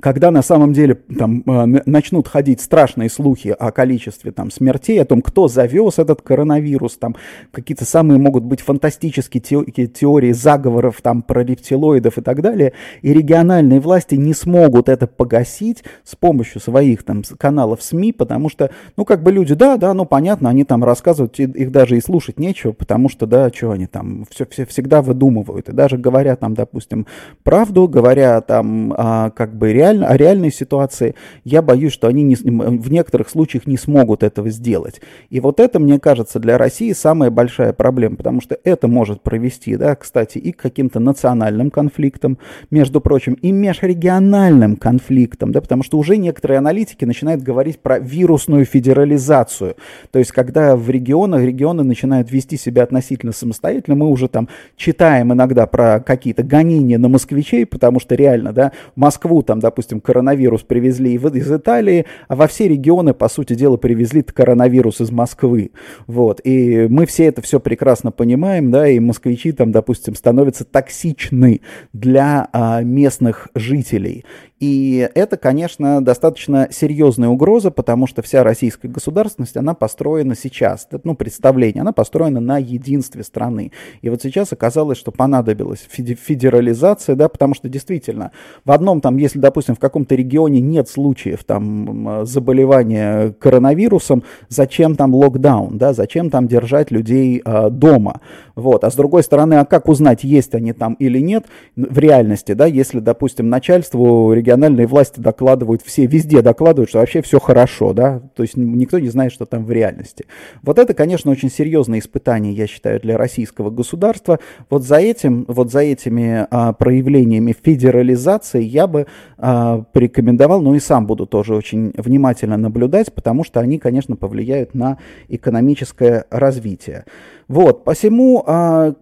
когда 0.00 0.30
на 0.30 0.42
самом 0.42 0.72
деле 0.72 0.94
там 0.94 1.42
э, 1.46 1.82
начнут 1.86 2.28
ходить 2.28 2.60
страшные 2.60 3.10
слухи 3.10 3.48
о 3.48 3.70
количестве 3.70 4.32
там 4.32 4.50
смертей, 4.50 5.00
о 5.00 5.04
том, 5.04 5.22
кто 5.22 5.48
завез 5.48 5.98
этот 5.98 6.22
коронавирус, 6.22 6.96
там 6.96 7.16
какие-то 7.52 7.84
самые 7.84 8.18
могут 8.18 8.44
быть 8.44 8.60
фантастические 8.60 9.40
теории 9.86 10.32
заговоров 10.32 11.00
там 11.02 11.22
про 11.22 11.42
рептилоидов 11.42 12.18
и 12.18 12.20
так 12.20 12.42
далее, 12.42 12.72
и 13.02 13.12
региональные 13.12 13.80
власти 13.80 14.14
не 14.14 14.34
смогут 14.34 14.88
это 14.88 15.06
погасить 15.06 15.84
с 16.04 16.16
помощью 16.16 16.60
своих 16.60 17.02
там 17.02 17.22
каналов 17.38 17.82
СМИ, 17.82 18.12
потому 18.12 18.48
что, 18.48 18.70
ну 18.96 19.04
как 19.04 19.22
бы 19.22 19.32
люди, 19.32 19.54
да, 19.54 19.76
да, 19.76 19.94
ну 19.94 20.04
понятно, 20.04 20.48
они 20.48 20.64
там 20.64 20.84
рассказывают, 20.84 21.38
их 21.38 21.70
даже 21.70 21.96
и 21.96 22.00
слушать 22.00 22.38
нечего, 22.38 22.72
потому 22.72 23.08
что, 23.08 23.26
да, 23.26 23.50
что 23.50 23.70
они 23.70 23.86
там 23.86 24.26
все, 24.30 24.46
все 24.46 24.66
всегда 24.66 25.02
выдумывают, 25.02 25.68
и 25.68 25.72
даже 25.72 25.96
говоря 25.98 26.36
там, 26.36 26.54
допустим, 26.54 27.06
правду, 27.42 27.88
говоря 27.88 28.40
там 28.40 28.94
а, 28.96 29.30
как 29.30 29.56
бы 29.56 29.72
реально 29.72 29.87
реально, 29.88 30.08
о 30.08 30.16
реальной 30.16 30.52
ситуации, 30.52 31.14
я 31.44 31.62
боюсь, 31.62 31.92
что 31.92 32.08
они 32.08 32.22
не, 32.22 32.36
в 32.36 32.90
некоторых 32.90 33.28
случаях 33.28 33.66
не 33.66 33.76
смогут 33.76 34.22
этого 34.22 34.50
сделать. 34.50 35.00
И 35.30 35.40
вот 35.40 35.60
это, 35.60 35.78
мне 35.78 35.98
кажется, 35.98 36.38
для 36.38 36.58
России 36.58 36.92
самая 36.92 37.30
большая 37.30 37.72
проблема, 37.72 38.16
потому 38.16 38.40
что 38.40 38.58
это 38.64 38.88
может 38.88 39.22
провести, 39.22 39.76
да, 39.76 39.94
кстати, 39.94 40.38
и 40.38 40.52
к 40.52 40.56
каким-то 40.56 41.00
национальным 41.00 41.70
конфликтам, 41.70 42.38
между 42.70 43.00
прочим, 43.00 43.34
и 43.34 43.52
межрегиональным 43.52 44.76
конфликтам, 44.76 45.52
да, 45.52 45.60
потому 45.60 45.82
что 45.82 45.98
уже 45.98 46.16
некоторые 46.16 46.58
аналитики 46.58 47.04
начинают 47.04 47.42
говорить 47.42 47.78
про 47.80 47.98
вирусную 47.98 48.64
федерализацию. 48.64 49.76
То 50.10 50.18
есть, 50.18 50.32
когда 50.32 50.76
в 50.76 50.88
регионах 50.90 51.42
регионы 51.42 51.82
начинают 51.82 52.30
вести 52.30 52.56
себя 52.56 52.82
относительно 52.82 53.32
самостоятельно, 53.32 53.96
мы 53.96 54.08
уже 54.08 54.28
там 54.28 54.48
читаем 54.76 55.32
иногда 55.32 55.66
про 55.66 56.00
какие-то 56.00 56.42
гонения 56.42 56.98
на 56.98 57.08
москвичей, 57.08 57.64
потому 57.66 58.00
что 58.00 58.14
реально, 58.14 58.52
да, 58.52 58.72
Москву 58.96 59.42
там, 59.42 59.60
допустим, 59.60 59.77
допустим, 59.78 60.00
коронавирус 60.00 60.62
привезли 60.62 61.14
из 61.14 61.52
Италии, 61.52 62.04
а 62.26 62.34
во 62.34 62.48
все 62.48 62.66
регионы, 62.66 63.14
по 63.14 63.28
сути 63.28 63.54
дела, 63.54 63.76
привезли 63.76 64.22
коронавирус 64.22 65.00
из 65.00 65.12
Москвы. 65.12 65.70
Вот. 66.08 66.40
И 66.42 66.88
мы 66.88 67.06
все 67.06 67.26
это 67.26 67.42
все 67.42 67.60
прекрасно 67.60 68.10
понимаем, 68.10 68.72
да, 68.72 68.88
и 68.88 68.98
москвичи 68.98 69.52
там, 69.52 69.70
допустим, 69.70 70.16
становятся 70.16 70.64
токсичны 70.64 71.60
для 71.92 72.48
а, 72.52 72.82
местных 72.82 73.50
жителей. 73.54 74.24
И 74.60 75.08
это, 75.14 75.36
конечно, 75.36 76.04
достаточно 76.04 76.68
серьезная 76.70 77.28
угроза, 77.28 77.70
потому 77.70 78.08
что 78.08 78.22
вся 78.22 78.42
российская 78.42 78.88
государственность, 78.88 79.56
она 79.56 79.74
построена 79.74 80.34
сейчас, 80.34 80.88
ну, 81.04 81.14
представление, 81.14 81.82
она 81.82 81.92
построена 81.92 82.40
на 82.40 82.58
единстве 82.58 83.22
страны. 83.22 83.70
И 84.02 84.10
вот 84.10 84.20
сейчас 84.22 84.52
оказалось, 84.52 84.98
что 84.98 85.12
понадобилась 85.12 85.86
федерализация, 85.88 87.14
да, 87.14 87.28
потому 87.28 87.54
что 87.54 87.68
действительно 87.68 88.32
в 88.64 88.72
одном 88.72 89.00
там, 89.00 89.16
если, 89.16 89.38
допустим, 89.38 89.76
в 89.76 89.78
каком-то 89.78 90.16
регионе 90.16 90.60
нет 90.60 90.88
случаев 90.88 91.44
там 91.44 92.26
заболевания 92.26 93.34
коронавирусом, 93.38 94.24
зачем 94.48 94.96
там 94.96 95.14
локдаун, 95.14 95.78
да, 95.78 95.92
зачем 95.92 96.30
там 96.30 96.48
держать 96.48 96.90
людей 96.90 97.40
э, 97.44 97.70
дома, 97.70 98.20
вот. 98.58 98.84
А 98.84 98.90
с 98.90 98.94
другой 98.94 99.22
стороны, 99.22 99.54
а 99.54 99.64
как 99.64 99.88
узнать, 99.88 100.24
есть 100.24 100.54
они 100.54 100.72
там 100.72 100.94
или 100.94 101.20
нет 101.20 101.46
в 101.76 101.98
реальности, 101.98 102.52
да, 102.52 102.66
если, 102.66 102.98
допустим, 103.00 103.48
начальству 103.48 104.32
региона 104.32 104.48
региональные 104.48 104.86
власти 104.86 105.20
докладывают, 105.20 105.82
все 105.82 106.06
везде 106.06 106.42
докладывают, 106.42 106.88
что 106.88 106.98
вообще 106.98 107.22
все 107.22 107.38
хорошо, 107.38 107.92
да, 107.92 108.20
то 108.34 108.42
есть 108.42 108.56
никто 108.56 108.98
не 108.98 109.08
знает, 109.08 109.32
что 109.32 109.44
там 109.44 109.64
в 109.64 109.70
реальности. 109.70 110.24
Вот 110.62 110.78
это, 110.78 110.94
конечно, 110.94 111.30
очень 111.30 111.50
серьезное 111.50 111.98
испытание, 111.98 112.52
я 112.52 112.66
считаю, 112.66 113.00
для 113.00 113.16
российского 113.18 113.70
государства. 113.70 114.38
Вот 114.70 114.84
за 114.84 114.96
этим, 114.96 115.44
вот 115.48 115.70
за 115.70 115.80
этими 115.80 116.46
а, 116.50 116.72
проявлениями 116.72 117.54
федерализации 117.60 118.62
я 118.62 118.86
бы 118.86 119.06
а, 119.36 119.82
порекомендовал, 119.92 120.62
ну 120.62 120.74
и 120.74 120.80
сам 120.80 121.06
буду 121.06 121.26
тоже 121.26 121.54
очень 121.54 121.92
внимательно 121.96 122.56
наблюдать, 122.56 123.12
потому 123.12 123.44
что 123.44 123.60
они, 123.60 123.78
конечно, 123.78 124.16
повлияют 124.16 124.74
на 124.74 124.98
экономическое 125.28 126.24
развитие. 126.30 127.04
Вот, 127.48 127.84
посему 127.84 128.44
а, 128.48 128.94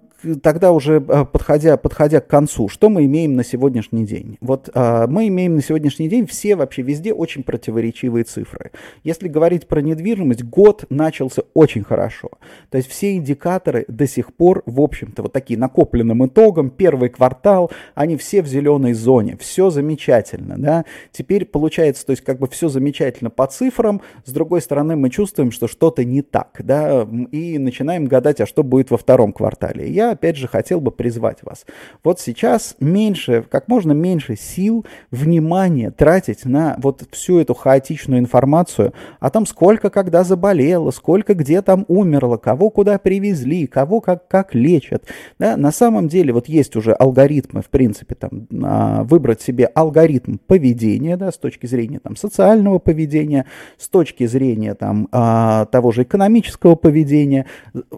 тогда 0.43 0.73
уже 0.73 1.05
а, 1.09 1.25
подходя, 1.25 1.77
подходя 1.77 2.21
к 2.21 2.27
концу, 2.27 2.69
что 2.69 2.89
мы 2.89 3.05
имеем 3.05 3.37
на 3.37 3.45
сегодняшний 3.45 4.05
день? 4.07 4.39
Вот 4.41 4.71
а, 4.75 5.07
мы 5.07 5.29
имеем 5.29 5.57
на 5.57 5.63
сегодняшний 5.63 6.09
день 6.09 6.27
все 6.27 6.57
вообще 6.57 6.83
везде 6.83 7.13
очень 7.13 7.43
противоречивые 7.43 8.25
цифры. 8.25 8.73
Если 9.05 9.29
говорить 9.29 9.67
про 9.67 9.81
недвижимость, 9.81 10.45
год 10.45 10.85
начался 10.91 11.43
очень 11.55 11.85
хорошо. 11.85 12.31
То 12.71 12.79
есть 12.79 12.89
все 12.89 13.15
индикаторы 13.15 13.85
до 13.89 14.07
сих 14.07 14.35
пор, 14.35 14.63
в 14.67 14.81
общем-то, 14.81 15.23
вот 15.23 15.33
такие 15.33 15.59
накопленным 15.59 16.27
итогом, 16.27 16.71
первый 16.71 17.09
квартал, 17.09 17.71
они 17.95 18.17
все 18.17 18.43
в 18.43 18.47
зеленой 18.47 18.95
зоне, 18.95 19.37
все 19.39 19.71
замечательно, 19.71 20.57
да. 20.59 20.85
Теперь 21.13 21.45
получается, 21.45 22.07
то 22.07 22.11
есть 22.11 22.23
как 22.23 22.39
бы 22.39 22.49
все 22.49 22.69
замечательно 22.69 23.31
по 23.31 23.47
цифрам, 23.47 24.01
с 24.25 24.33
другой 24.33 24.63
стороны 24.63 24.97
мы 24.97 25.11
чувствуем, 25.11 25.51
что 25.51 25.69
что-то 25.69 26.05
не 26.05 26.23
так, 26.23 26.61
да, 26.65 27.07
и 27.31 27.59
начинаем 27.59 28.07
гадать, 28.07 28.41
а 28.41 28.47
что 28.47 28.63
будет 28.63 28.91
во 28.91 28.97
втором 28.97 29.33
квартале. 29.33 29.91
Я 29.91 30.06
опять 30.13 30.37
же, 30.37 30.49
хотел 30.49 30.81
бы 30.81 30.91
призвать 30.91 31.43
вас. 31.43 31.65
Вот 32.05 32.21
сейчас 32.21 32.77
меньше, 32.81 33.45
как 33.51 33.69
можно 33.69 33.93
меньше 33.93 34.37
сил, 34.37 34.85
внимания 35.11 35.91
тратить 35.91 36.45
на 36.45 36.77
вот 36.79 37.03
всю 37.11 37.39
эту 37.39 37.55
хаотичную 37.55 38.21
информацию 38.21 38.93
о 39.21 39.31
том, 39.31 39.47
сколько 39.47 39.91
когда 39.91 40.25
заболело, 40.25 40.91
сколько 40.91 41.35
где 41.35 41.63
там 41.63 41.85
умерло, 41.89 42.37
кого 42.37 42.71
куда 42.71 42.99
привезли, 42.99 43.67
кого 43.67 44.01
как, 44.01 44.29
как 44.29 44.55
лечат. 44.55 45.05
Да, 45.39 45.57
на 45.57 45.73
самом 45.73 46.09
деле 46.09 46.33
вот 46.33 46.49
есть 46.49 46.77
уже 46.77 46.93
алгоритмы, 46.93 47.63
в 47.63 47.69
принципе, 47.69 48.15
там, 48.15 48.47
а, 48.63 49.05
выбрать 49.05 49.41
себе 49.41 49.67
алгоритм 49.67 50.39
поведения, 50.47 51.17
да, 51.17 51.33
с 51.33 51.39
точки 51.39 51.67
зрения 51.67 51.99
там, 51.99 52.17
социального 52.17 52.79
поведения, 52.79 53.47
с 53.79 53.89
точки 53.89 54.27
зрения 54.27 54.75
там, 54.75 55.09
а, 55.13 55.67
того 55.67 55.93
же 55.93 56.03
экономического 56.03 56.75
поведения, 56.75 57.47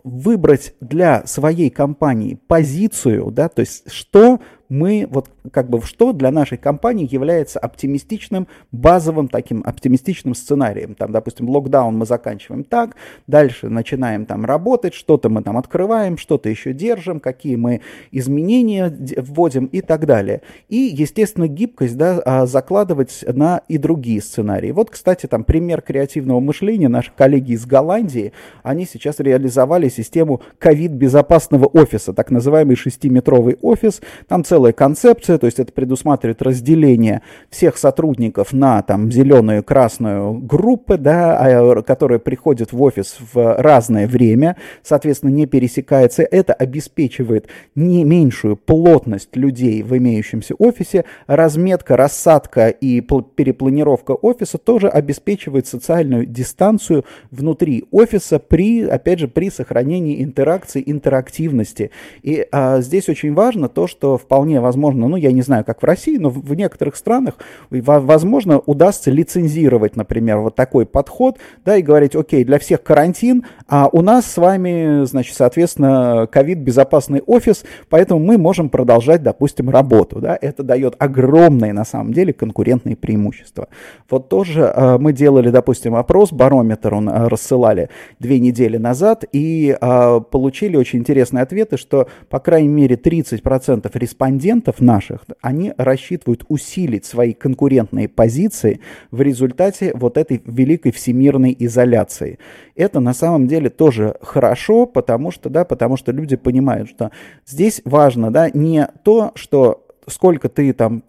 выбрать 0.05 0.75
для 0.81 1.27
своей 1.27 1.71
компании 1.71 1.97
компании 1.98 2.38
позицию, 2.46 3.30
да, 3.32 3.48
то 3.48 3.61
есть 3.61 3.90
что 3.92 4.40
мы, 4.68 5.07
вот 5.11 5.31
как 5.52 5.68
бы 5.70 5.81
что 5.83 6.12
для 6.12 6.31
нашей 6.31 6.59
компании 6.59 7.09
является 7.11 7.59
оптимистичным, 7.59 8.48
базовым 8.72 9.28
таким 9.28 9.62
оптимистичным 9.64 10.35
сценарием. 10.35 10.94
Там, 10.94 11.12
допустим, 11.12 11.48
локдаун 11.48 11.96
мы 11.96 12.07
заканчиваем 12.07 12.64
так, 12.64 12.96
дальше 13.26 13.68
начинаем 13.68 14.26
там 14.26 14.44
работать, 14.44 14.94
что-то 14.94 15.28
мы 15.28 15.42
там 15.42 15.57
открываем, 15.57 16.18
что-то 16.18 16.48
еще 16.48 16.72
держим, 16.72 17.20
какие 17.20 17.57
мы 17.57 17.81
изменения 18.11 18.94
вводим 19.16 19.66
и 19.66 19.81
так 19.81 20.07
далее. 20.07 20.42
И, 20.68 20.76
естественно, 20.76 21.48
гибкость, 21.48 21.96
да, 21.96 22.20
а, 22.24 22.46
закладывать 22.46 23.24
на 23.26 23.62
и 23.68 23.78
другие 23.78 24.20
сценарии. 24.20 24.70
Вот, 24.70 24.90
кстати, 24.90 25.26
там 25.26 25.44
пример 25.44 25.81
креативного 25.81 26.40
мышления. 26.40 26.88
Наши 26.88 27.12
коллеги 27.16 27.52
из 27.52 27.64
Голландии, 27.66 28.33
они 28.62 28.85
сейчас 28.85 29.20
реализовали 29.20 29.88
систему 29.88 30.42
ковид-безопасного 30.59 31.66
офиса, 31.66 32.12
так 32.12 32.31
называемый 32.31 32.76
шестиметровый 32.76 33.57
офис. 33.62 34.00
Там 34.26 34.44
целый 34.44 34.58
целая 34.59 34.73
концепция, 34.73 35.38
то 35.38 35.47
есть 35.47 35.61
это 35.61 35.73
предусматривает 35.73 36.42
разделение 36.42 37.23
всех 37.49 37.79
сотрудников 37.79 38.53
на 38.53 38.83
там 38.83 39.12
зеленую 39.12 39.61
и 39.61 39.62
красную 39.62 40.33
группы, 40.35 40.99
да, 40.99 41.38
а, 41.38 41.83
которые 41.83 42.18
приходят 42.18 42.73
в 42.73 42.83
офис 42.83 43.18
в 43.33 43.55
разное 43.62 44.09
время, 44.09 44.57
соответственно, 44.83 45.31
не 45.31 45.47
пересекается. 45.47 46.25
Это 46.25 46.55
обеспечивает 46.55 47.47
не 47.77 48.03
меньшую 48.03 48.57
плотность 48.57 49.37
людей 49.37 49.85
в 49.85 49.97
имеющемся 49.97 50.57
офисе, 50.59 51.05
разметка, 51.29 51.97
рассадка 51.97 52.68
и 52.68 53.01
перепланировка 53.01 54.11
офиса 54.11 54.59
тоже 54.59 54.88
обеспечивает 54.88 55.68
социальную 55.68 56.27
дистанцию 56.27 57.05
внутри 57.31 57.85
офиса 57.92 58.40
при, 58.40 58.83
опять 58.83 59.21
же, 59.21 59.29
при 59.29 59.51
сохранении 59.51 60.21
интеракции, 60.25 60.83
интерактивности. 60.85 61.92
И 62.23 62.44
а, 62.51 62.81
здесь 62.81 63.09
очень 63.09 63.35
важно 63.35 63.68
то, 63.68 63.87
что 63.87 64.18
вполне 64.18 64.47
возможно, 64.56 65.08
ну, 65.08 65.16
я 65.16 65.32
не 65.32 65.42
знаю, 65.42 65.64
как 65.64 65.82
в 65.82 65.84
России, 65.84 66.16
но 66.16 66.30
в 66.30 66.54
некоторых 66.54 66.96
странах, 66.96 67.34
возможно, 67.70 68.58
удастся 68.58 69.11
лицензировать, 69.11 69.96
например, 69.96 70.38
вот 70.38 70.54
такой 70.54 70.87
подход, 70.87 71.38
да, 71.64 71.76
и 71.76 71.82
говорить, 71.82 72.16
окей, 72.16 72.44
для 72.44 72.58
всех 72.58 72.82
карантин, 72.82 73.44
а 73.68 73.88
у 73.90 74.00
нас 74.00 74.26
с 74.26 74.37
вами, 74.37 75.04
значит, 75.04 75.37
соответственно, 75.37 76.28
ковид-безопасный 76.30 77.22
офис, 77.26 77.64
поэтому 77.88 78.20
мы 78.20 78.38
можем 78.38 78.70
продолжать, 78.70 79.22
допустим, 79.22 79.70
работу, 79.70 80.20
да, 80.20 80.38
это 80.40 80.62
дает 80.62 80.94
огромные, 80.98 81.72
на 81.72 81.84
самом 81.84 82.12
деле, 82.12 82.32
конкурентные 82.32 82.96
преимущества. 82.96 83.68
Вот 84.08 84.28
тоже 84.28 84.62
э, 84.62 84.98
мы 84.98 85.12
делали, 85.12 85.50
допустим, 85.50 85.94
опрос, 85.94 86.32
барометр 86.32 86.94
он 86.94 87.08
э, 87.08 87.28
рассылали 87.28 87.90
две 88.18 88.40
недели 88.40 88.76
назад, 88.76 89.24
и 89.32 89.76
э, 89.80 90.20
получили 90.30 90.76
очень 90.76 91.00
интересные 91.00 91.42
ответы, 91.42 91.76
что, 91.76 92.08
по 92.28 92.38
крайней 92.40 92.68
мере, 92.68 92.96
30% 92.96 93.90
респондентов 93.94 94.38
наших, 94.81 95.24
они 95.40 95.72
рассчитывают 95.77 96.44
усилить 96.48 97.05
свои 97.05 97.33
конкурентные 97.33 98.09
позиции 98.09 98.81
в 99.11 99.20
результате 99.20 99.92
вот 99.94 100.16
этой 100.16 100.42
великой 100.44 100.92
всемирной 100.92 101.57
изоляции. 101.59 102.38
Это 102.77 103.01
на 103.01 103.14
самом 103.14 103.46
деле 103.46 103.70
тоже 103.70 104.16
хорошо, 104.22 104.87
потому 104.87 105.31
что, 105.31 105.48
да, 105.51 105.64
потому 105.64 105.96
что 105.96 106.12
люди 106.12 106.37
понимают, 106.37 106.88
что 106.88 107.11
здесь 107.46 107.83
важно, 107.85 108.31
да, 108.31 108.51
не 108.51 108.88
то, 109.03 109.33
что 109.35 109.88
сколько 110.09 110.49
ты 110.49 110.73
там 110.73 111.03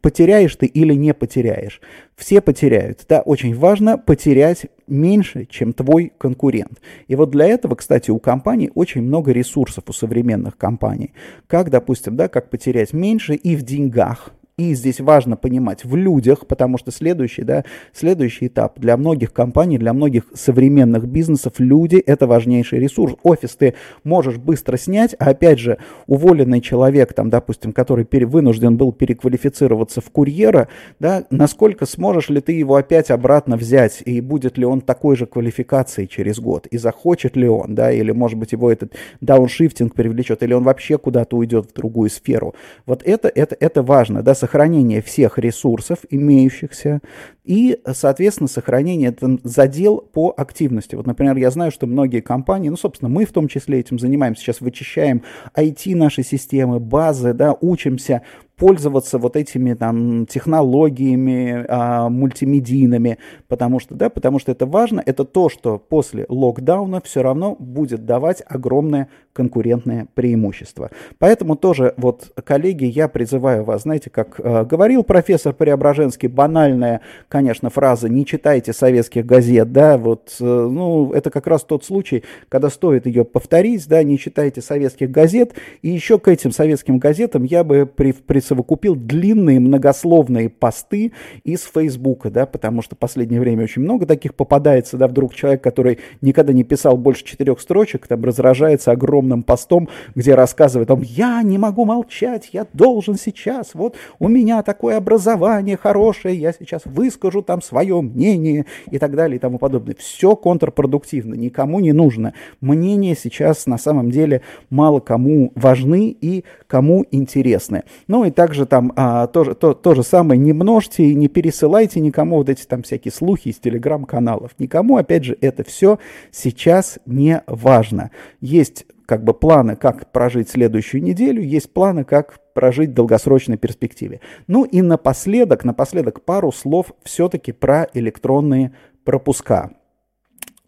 потеряешь 0.00 0.54
ты 0.56 0.66
или 0.66 0.94
не 0.94 1.14
потеряешь. 1.14 1.80
Все 2.16 2.40
потеряют. 2.40 3.04
Да, 3.08 3.20
очень 3.20 3.54
важно 3.54 3.98
потерять 3.98 4.66
меньше, 4.86 5.46
чем 5.46 5.72
твой 5.72 6.12
конкурент. 6.18 6.80
И 7.08 7.14
вот 7.14 7.30
для 7.30 7.46
этого, 7.46 7.74
кстати, 7.74 8.10
у 8.10 8.18
компаний 8.18 8.70
очень 8.74 9.02
много 9.02 9.32
ресурсов 9.32 9.84
у 9.88 9.92
современных 9.92 10.56
компаний. 10.56 11.12
Как, 11.46 11.70
допустим, 11.70 12.16
да, 12.16 12.28
как 12.28 12.50
потерять 12.50 12.92
меньше 12.92 13.34
и 13.34 13.56
в 13.56 13.62
деньгах, 13.62 14.32
и 14.58 14.74
здесь 14.74 15.00
важно 15.00 15.36
понимать 15.36 15.84
в 15.84 15.96
людях, 15.96 16.46
потому 16.46 16.76
что 16.76 16.90
следующий, 16.90 17.42
да, 17.42 17.64
следующий 17.94 18.48
этап 18.48 18.78
для 18.78 18.98
многих 18.98 19.32
компаний, 19.32 19.78
для 19.78 19.94
многих 19.94 20.24
современных 20.34 21.06
бизнесов 21.06 21.54
люди– 21.58 21.96
это 22.06 22.26
важнейший 22.26 22.78
ресурс. 22.78 23.14
Офис 23.22 23.56
ты 23.56 23.74
можешь 24.04 24.36
быстро 24.36 24.76
снять, 24.76 25.16
а 25.18 25.30
опять 25.30 25.58
же, 25.58 25.78
уволенный 26.06 26.60
человек, 26.60 27.14
там, 27.14 27.30
допустим, 27.30 27.72
который 27.72 28.04
пере, 28.04 28.26
вынужден 28.26 28.76
был 28.76 28.92
переквалифицироваться 28.92 30.02
в 30.02 30.10
курьера, 30.10 30.68
да, 31.00 31.24
насколько 31.30 31.86
сможешь 31.86 32.28
ли 32.28 32.42
ты 32.42 32.52
его 32.52 32.76
опять 32.76 33.10
обратно 33.10 33.56
взять, 33.56 34.02
и 34.04 34.20
будет 34.20 34.58
ли 34.58 34.66
он 34.66 34.82
такой 34.82 35.16
же 35.16 35.24
квалификации 35.24 36.04
через 36.04 36.38
год, 36.38 36.66
и 36.66 36.76
захочет 36.76 37.36
ли 37.36 37.48
он, 37.48 37.74
да, 37.74 37.90
или, 37.90 38.12
может 38.12 38.38
быть, 38.38 38.52
его 38.52 38.70
этот 38.70 38.92
дауншифтинг 39.22 39.94
привлечет, 39.94 40.42
или 40.42 40.52
он 40.52 40.62
вообще 40.62 40.98
куда-то 40.98 41.38
уйдет 41.38 41.70
в 41.70 41.72
другую 41.72 42.10
сферу. 42.10 42.54
Вот 42.84 43.02
это, 43.02 43.28
это, 43.28 43.56
это 43.58 43.82
важно, 43.82 44.22
да, 44.22 44.34
сохранение 44.42 45.00
всех 45.00 45.38
ресурсов, 45.38 46.00
имеющихся, 46.10 47.00
и, 47.44 47.80
соответственно, 47.92 48.48
сохранение 48.48 49.10
там, 49.10 49.40
задел 49.42 49.98
по 49.98 50.32
активности. 50.36 50.94
Вот, 50.94 51.06
например, 51.06 51.36
я 51.36 51.50
знаю, 51.50 51.72
что 51.72 51.86
многие 51.86 52.20
компании, 52.20 52.68
ну, 52.68 52.76
собственно, 52.76 53.08
мы 53.08 53.24
в 53.24 53.32
том 53.32 53.48
числе 53.48 53.80
этим 53.80 53.98
занимаемся, 53.98 54.42
сейчас 54.42 54.60
вычищаем 54.60 55.22
IT 55.56 55.94
наши 55.96 56.22
системы, 56.22 56.78
базы, 56.78 57.32
да, 57.32 57.56
учимся 57.60 58.22
пользоваться 58.62 59.18
вот 59.18 59.36
этими 59.36 59.74
там 59.74 60.24
технологиями 60.26 61.64
а, 61.68 62.08
мультимедийными, 62.08 63.18
потому 63.48 63.80
что, 63.80 63.96
да, 63.96 64.08
потому 64.08 64.38
что 64.38 64.52
это 64.52 64.66
важно, 64.66 65.02
это 65.04 65.24
то, 65.24 65.48
что 65.48 65.78
после 65.78 66.26
локдауна 66.28 67.00
все 67.00 67.22
равно 67.22 67.56
будет 67.58 68.04
давать 68.04 68.40
огромное 68.46 69.08
конкурентное 69.32 70.06
преимущество. 70.14 70.90
Поэтому 71.18 71.56
тоже 71.56 71.94
вот, 71.96 72.30
коллеги, 72.44 72.84
я 72.84 73.08
призываю 73.08 73.64
вас, 73.64 73.82
знаете, 73.82 74.10
как 74.10 74.38
э, 74.38 74.64
говорил 74.64 75.02
профессор 75.02 75.54
Преображенский, 75.54 76.28
банальная, 76.28 77.00
конечно, 77.32 77.70
фраза 77.70 78.10
«не 78.10 78.26
читайте 78.26 78.74
советских 78.74 79.24
газет», 79.24 79.72
да, 79.72 79.96
вот, 79.96 80.36
э, 80.38 80.44
ну, 80.44 81.14
это 81.14 81.30
как 81.30 81.46
раз 81.46 81.64
тот 81.64 81.82
случай, 81.82 82.24
когда 82.50 82.68
стоит 82.68 83.06
ее 83.06 83.24
повторить, 83.24 83.88
да, 83.88 84.02
не 84.02 84.18
читайте 84.18 84.60
советских 84.60 85.10
газет, 85.10 85.54
и 85.80 85.88
еще 85.88 86.18
к 86.18 86.28
этим 86.28 86.52
советским 86.52 86.98
газетам 86.98 87.44
я 87.44 87.64
бы 87.64 87.86
при, 87.86 88.12
присовокупил 88.12 88.94
длинные 88.94 89.60
многословные 89.60 90.50
посты 90.50 91.12
из 91.42 91.62
Фейсбука, 91.62 92.30
да, 92.30 92.44
потому 92.44 92.82
что 92.82 92.96
в 92.96 92.98
последнее 92.98 93.40
время 93.40 93.64
очень 93.64 93.80
много 93.80 94.04
таких 94.04 94.34
попадается, 94.34 94.98
да, 94.98 95.08
вдруг 95.08 95.34
человек, 95.34 95.62
который 95.62 96.00
никогда 96.20 96.52
не 96.52 96.64
писал 96.64 96.98
больше 96.98 97.24
четырех 97.24 97.60
строчек, 97.60 98.06
там 98.08 98.22
разражается 98.22 98.90
огромным 98.90 99.42
постом, 99.42 99.88
где 100.14 100.34
рассказывает 100.34 100.90
о 100.90 100.96
том, 100.96 101.02
я 101.02 101.42
не 101.42 101.56
могу 101.56 101.86
молчать, 101.86 102.50
я 102.52 102.66
должен 102.74 103.14
сейчас, 103.14 103.70
вот 103.72 103.96
у 104.18 104.28
меня 104.28 104.62
такое 104.62 104.98
образование 104.98 105.78
хорошее, 105.78 106.36
я 106.36 106.52
сейчас 106.52 106.82
выскажу 107.22 107.42
там 107.42 107.62
свое 107.62 108.00
мнение 108.00 108.66
и 108.90 108.98
так 108.98 109.14
далее 109.14 109.36
и 109.36 109.38
тому 109.38 109.58
подобное. 109.58 109.94
Все 109.98 110.34
контрпродуктивно, 110.34 111.34
никому 111.34 111.80
не 111.80 111.92
нужно. 111.92 112.34
Мнения 112.60 113.16
сейчас 113.16 113.66
на 113.66 113.78
самом 113.78 114.10
деле 114.10 114.42
мало 114.70 115.00
кому 115.00 115.52
важны 115.54 116.16
и 116.20 116.44
кому 116.66 117.04
интересны. 117.10 117.84
Ну 118.08 118.24
и 118.24 118.30
также 118.30 118.66
там 118.66 118.92
а, 118.96 119.26
то, 119.28 119.54
то, 119.54 119.74
то 119.74 119.94
же 119.94 120.02
самое, 120.02 120.40
не 120.40 120.52
множьте 120.52 121.14
не 121.14 121.28
пересылайте 121.28 122.00
никому 122.00 122.36
вот 122.36 122.48
эти 122.48 122.64
там 122.64 122.82
всякие 122.82 123.12
слухи 123.12 123.48
из 123.48 123.56
телеграм-каналов. 123.56 124.52
Никому, 124.58 124.96
опять 124.96 125.24
же, 125.24 125.36
это 125.40 125.64
все 125.64 125.98
сейчас 126.30 126.98
не 127.06 127.42
важно. 127.46 128.10
Есть 128.40 128.86
как 129.06 129.24
бы 129.24 129.34
планы, 129.34 129.76
как 129.76 130.10
прожить 130.10 130.48
следующую 130.48 131.02
неделю, 131.02 131.42
есть 131.42 131.72
планы, 131.72 132.04
как 132.04 132.38
прожить 132.54 132.90
в 132.90 132.94
долгосрочной 132.94 133.56
перспективе. 133.56 134.20
Ну 134.46 134.64
и 134.64 134.82
напоследок, 134.82 135.64
напоследок 135.64 136.24
пару 136.24 136.52
слов 136.52 136.92
все-таки 137.02 137.52
про 137.52 137.88
электронные 137.94 138.72
пропуска. 139.04 139.70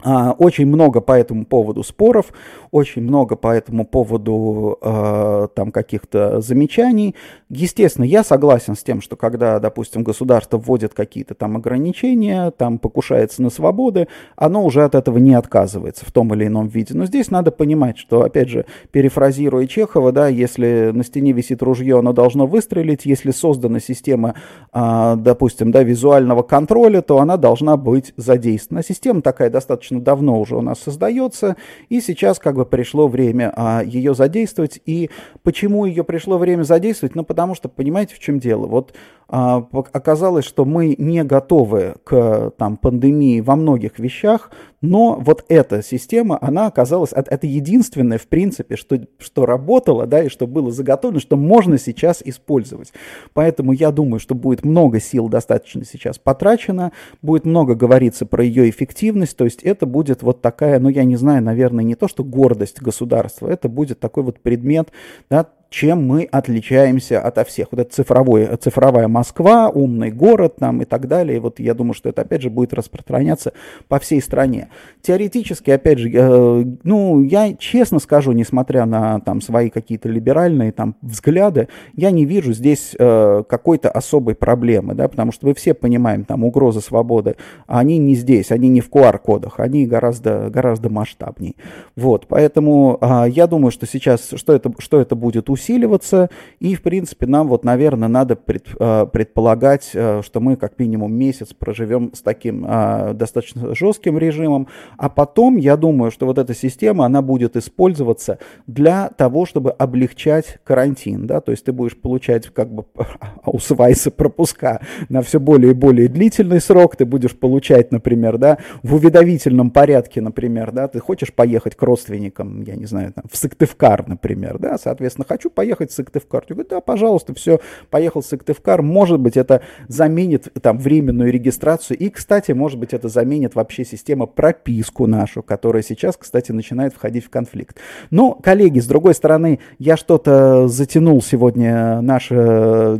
А, 0.04 0.32
очень 0.32 0.66
много 0.66 1.00
по 1.00 1.12
этому 1.12 1.46
поводу 1.46 1.82
споров, 1.82 2.26
очень 2.70 3.02
много 3.02 3.36
по 3.36 3.48
этому 3.48 3.86
поводу 3.86 4.78
э, 4.82 5.48
там 5.54 5.72
каких-то 5.72 6.42
замечаний. 6.42 7.14
Естественно, 7.48 8.04
я 8.04 8.22
согласен 8.22 8.76
с 8.76 8.82
тем, 8.82 9.00
что 9.00 9.16
когда, 9.16 9.58
допустим, 9.60 10.02
государство 10.02 10.58
вводит 10.58 10.92
какие-то 10.92 11.34
там 11.34 11.56
ограничения, 11.56 12.50
там 12.50 12.78
покушается 12.78 13.42
на 13.42 13.48
свободы, 13.48 14.08
оно 14.36 14.62
уже 14.62 14.84
от 14.84 14.94
этого 14.94 15.16
не 15.16 15.34
отказывается 15.34 16.04
в 16.04 16.12
том 16.12 16.34
или 16.34 16.48
ином 16.48 16.68
виде. 16.68 16.92
Но 16.94 17.06
здесь 17.06 17.30
надо 17.30 17.50
понимать, 17.50 17.96
что, 17.96 18.24
опять 18.24 18.50
же, 18.50 18.66
перефразируя 18.90 19.66
Чехова, 19.66 20.12
да, 20.12 20.28
если 20.28 20.90
на 20.92 21.02
стене 21.02 21.32
висит 21.32 21.62
ружье, 21.62 21.98
оно 21.98 22.12
должно 22.12 22.46
выстрелить, 22.46 23.06
если 23.06 23.30
создана 23.30 23.80
система, 23.80 24.34
э, 24.74 25.14
допустим, 25.16 25.70
да, 25.70 25.82
визуального 25.82 26.42
контроля, 26.42 27.00
то 27.00 27.20
она 27.20 27.38
должна 27.38 27.78
быть 27.78 28.12
задействована. 28.18 28.82
Система 28.82 29.22
такая 29.22 29.48
достаточно 29.48 29.93
давно 30.00 30.40
уже 30.40 30.56
у 30.56 30.60
нас 30.60 30.80
создается, 30.80 31.56
и 31.88 32.00
сейчас 32.00 32.38
как 32.38 32.56
бы 32.56 32.66
пришло 32.66 33.08
время 33.08 33.52
а, 33.56 33.82
ее 33.84 34.14
задействовать. 34.14 34.80
И 34.86 35.10
почему 35.42 35.84
ее 35.84 36.04
пришло 36.04 36.38
время 36.38 36.62
задействовать? 36.62 37.14
Ну, 37.14 37.24
потому 37.24 37.54
что, 37.54 37.68
понимаете, 37.68 38.14
в 38.14 38.18
чем 38.18 38.38
дело? 38.38 38.66
Вот 38.66 38.94
а, 39.28 39.66
оказалось, 39.70 40.44
что 40.44 40.64
мы 40.64 40.94
не 40.98 41.24
готовы 41.24 41.96
к 42.04 42.52
там, 42.56 42.76
пандемии 42.76 43.40
во 43.40 43.56
многих 43.56 43.98
вещах, 43.98 44.50
но 44.84 45.16
вот 45.18 45.46
эта 45.48 45.82
система, 45.82 46.38
она 46.42 46.66
оказалась, 46.66 47.12
это 47.14 47.46
единственное, 47.46 48.18
в 48.18 48.26
принципе, 48.26 48.76
что, 48.76 49.00
что 49.18 49.46
работало, 49.46 50.06
да, 50.06 50.24
и 50.24 50.28
что 50.28 50.46
было 50.46 50.70
заготовлено, 50.70 51.20
что 51.20 51.36
можно 51.36 51.78
сейчас 51.78 52.20
использовать. 52.22 52.92
Поэтому 53.32 53.72
я 53.72 53.90
думаю, 53.90 54.20
что 54.20 54.34
будет 54.34 54.62
много 54.62 55.00
сил 55.00 55.28
достаточно 55.28 55.86
сейчас 55.86 56.18
потрачено, 56.18 56.92
будет 57.22 57.46
много 57.46 57.74
говориться 57.74 58.26
про 58.26 58.44
ее 58.44 58.68
эффективность, 58.68 59.38
то 59.38 59.44
есть 59.44 59.62
это 59.62 59.86
будет 59.86 60.22
вот 60.22 60.42
такая, 60.42 60.78
ну 60.78 60.90
я 60.90 61.04
не 61.04 61.16
знаю, 61.16 61.42
наверное, 61.42 61.82
не 61.82 61.94
то, 61.94 62.06
что 62.06 62.22
гордость 62.22 62.82
государства, 62.82 63.48
это 63.48 63.70
будет 63.70 64.00
такой 64.00 64.22
вот 64.22 64.40
предмет, 64.40 64.90
да, 65.30 65.46
чем 65.74 66.06
мы 66.06 66.28
отличаемся 66.30 67.20
ото 67.20 67.44
всех. 67.44 67.68
Вот 67.72 67.80
это 67.80 67.92
цифровой, 67.92 68.46
цифровая 68.58 69.08
Москва, 69.08 69.68
умный 69.68 70.12
город 70.12 70.54
там 70.60 70.82
и 70.82 70.84
так 70.84 71.08
далее. 71.08 71.38
И 71.38 71.40
вот 71.40 71.58
я 71.58 71.74
думаю, 71.74 71.94
что 71.94 72.08
это 72.08 72.22
опять 72.22 72.42
же 72.42 72.48
будет 72.48 72.72
распространяться 72.72 73.52
по 73.88 73.98
всей 73.98 74.22
стране. 74.22 74.68
Теоретически, 75.02 75.72
опять 75.72 75.98
же, 75.98 76.10
э, 76.14 76.64
ну, 76.84 77.24
я 77.24 77.54
честно 77.54 77.98
скажу, 77.98 78.30
несмотря 78.30 78.86
на 78.86 79.18
там 79.18 79.40
свои 79.40 79.68
какие-то 79.68 80.08
либеральные 80.08 80.70
там 80.70 80.94
взгляды, 81.02 81.66
я 81.94 82.12
не 82.12 82.24
вижу 82.24 82.52
здесь 82.52 82.94
э, 82.96 83.42
какой-то 83.48 83.90
особой 83.90 84.36
проблемы, 84.36 84.94
да, 84.94 85.08
потому 85.08 85.32
что 85.32 85.48
мы 85.48 85.54
все 85.54 85.74
понимаем, 85.74 86.24
там, 86.24 86.44
угрозы 86.44 86.82
свободы, 86.82 87.34
они 87.66 87.98
не 87.98 88.14
здесь, 88.14 88.52
они 88.52 88.68
не 88.68 88.80
в 88.80 88.90
QR-кодах, 88.90 89.58
они 89.58 89.86
гораздо, 89.86 90.50
гораздо 90.50 90.88
масштабнее. 90.88 91.54
Вот, 91.96 92.28
поэтому 92.28 92.96
э, 93.00 93.24
я 93.30 93.48
думаю, 93.48 93.72
что 93.72 93.88
сейчас, 93.88 94.34
что 94.36 94.52
это, 94.52 94.72
что 94.78 95.00
это 95.00 95.16
будет 95.16 95.50
усиливаться, 95.64 96.30
и, 96.60 96.74
в 96.74 96.82
принципе, 96.82 97.26
нам 97.26 97.48
вот, 97.48 97.64
наверное, 97.64 98.08
надо 98.08 98.36
пред, 98.36 98.66
э, 98.78 99.06
предполагать, 99.12 99.90
э, 99.94 100.20
что 100.22 100.40
мы 100.40 100.56
как 100.56 100.78
минимум 100.78 101.14
месяц 101.14 101.52
проживем 101.54 102.10
с 102.14 102.20
таким 102.20 102.64
э, 102.66 103.14
достаточно 103.14 103.74
жестким 103.74 104.18
режимом, 104.18 104.68
а 104.98 105.08
потом, 105.08 105.56
я 105.56 105.76
думаю, 105.76 106.10
что 106.10 106.26
вот 106.26 106.38
эта 106.38 106.54
система, 106.54 107.06
она 107.06 107.22
будет 107.22 107.56
использоваться 107.56 108.38
для 108.66 109.08
того, 109.08 109.46
чтобы 109.46 109.70
облегчать 109.70 110.58
карантин, 110.64 111.26
да, 111.26 111.40
то 111.40 111.50
есть 111.50 111.64
ты 111.64 111.72
будешь 111.72 111.96
получать 111.96 112.48
как 112.48 112.72
бы 112.72 112.84
аусвайсы 113.42 114.10
пропуска 114.10 114.80
на 115.08 115.22
все 115.22 115.40
более 115.40 115.72
и 115.72 115.74
более 115.74 116.08
длительный 116.08 116.60
срок, 116.60 116.96
ты 116.96 117.04
будешь 117.04 117.36
получать, 117.36 117.92
например, 117.92 118.38
да, 118.38 118.58
в 118.82 118.94
уведомительном 118.94 119.70
порядке, 119.70 120.20
например, 120.20 120.72
да, 120.72 120.88
ты 120.88 121.00
хочешь 121.00 121.32
поехать 121.32 121.74
к 121.74 121.82
родственникам, 121.82 122.62
я 122.62 122.76
не 122.76 122.86
знаю, 122.86 123.12
там, 123.12 123.24
в 123.30 123.36
Сыктывкар, 123.36 124.06
например, 124.06 124.58
да, 124.58 124.78
соответственно, 124.78 125.26
хочу 125.28 125.43
поехать 125.50 125.90
в 125.90 125.94
Сыктывкар. 125.94 126.44
Я 126.48 126.54
говорю, 126.54 126.68
да, 126.70 126.80
пожалуйста, 126.80 127.34
все, 127.34 127.60
поехал 127.90 128.22
в 128.22 128.26
Сыктывкар, 128.26 128.82
может 128.82 129.20
быть, 129.20 129.36
это 129.36 129.62
заменит 129.88 130.48
там 130.62 130.78
временную 130.78 131.32
регистрацию, 131.32 131.96
и, 131.98 132.08
кстати, 132.10 132.52
может 132.52 132.78
быть, 132.78 132.92
это 132.92 133.08
заменит 133.08 133.54
вообще 133.54 133.84
система 133.84 134.26
прописку 134.26 135.06
нашу, 135.06 135.42
которая 135.42 135.82
сейчас, 135.82 136.16
кстати, 136.16 136.52
начинает 136.52 136.94
входить 136.94 137.24
в 137.24 137.30
конфликт. 137.30 137.78
Но, 138.10 138.32
коллеги, 138.34 138.80
с 138.80 138.86
другой 138.86 139.14
стороны, 139.14 139.60
я 139.78 139.96
что-то 139.96 140.68
затянул 140.68 141.22
сегодня 141.22 142.00
наш, 142.00 142.28
э, 142.30 142.98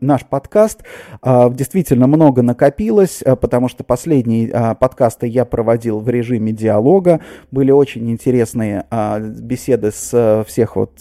наш 0.00 0.24
подкаст. 0.26 0.82
А, 1.20 1.50
действительно, 1.50 2.06
много 2.06 2.42
накопилось, 2.42 3.22
э, 3.24 3.36
потому 3.36 3.68
что 3.68 3.84
последние 3.84 4.50
а, 4.52 4.74
подкасты 4.74 5.26
я 5.26 5.44
проводил 5.44 6.00
в 6.00 6.08
режиме 6.08 6.52
диалога. 6.52 7.20
Были 7.50 7.70
очень 7.70 8.10
интересные 8.10 8.84
а, 8.90 9.18
беседы 9.18 9.90
с 9.90 10.10
э, 10.12 10.44
всех 10.46 10.76
вот, 10.76 10.92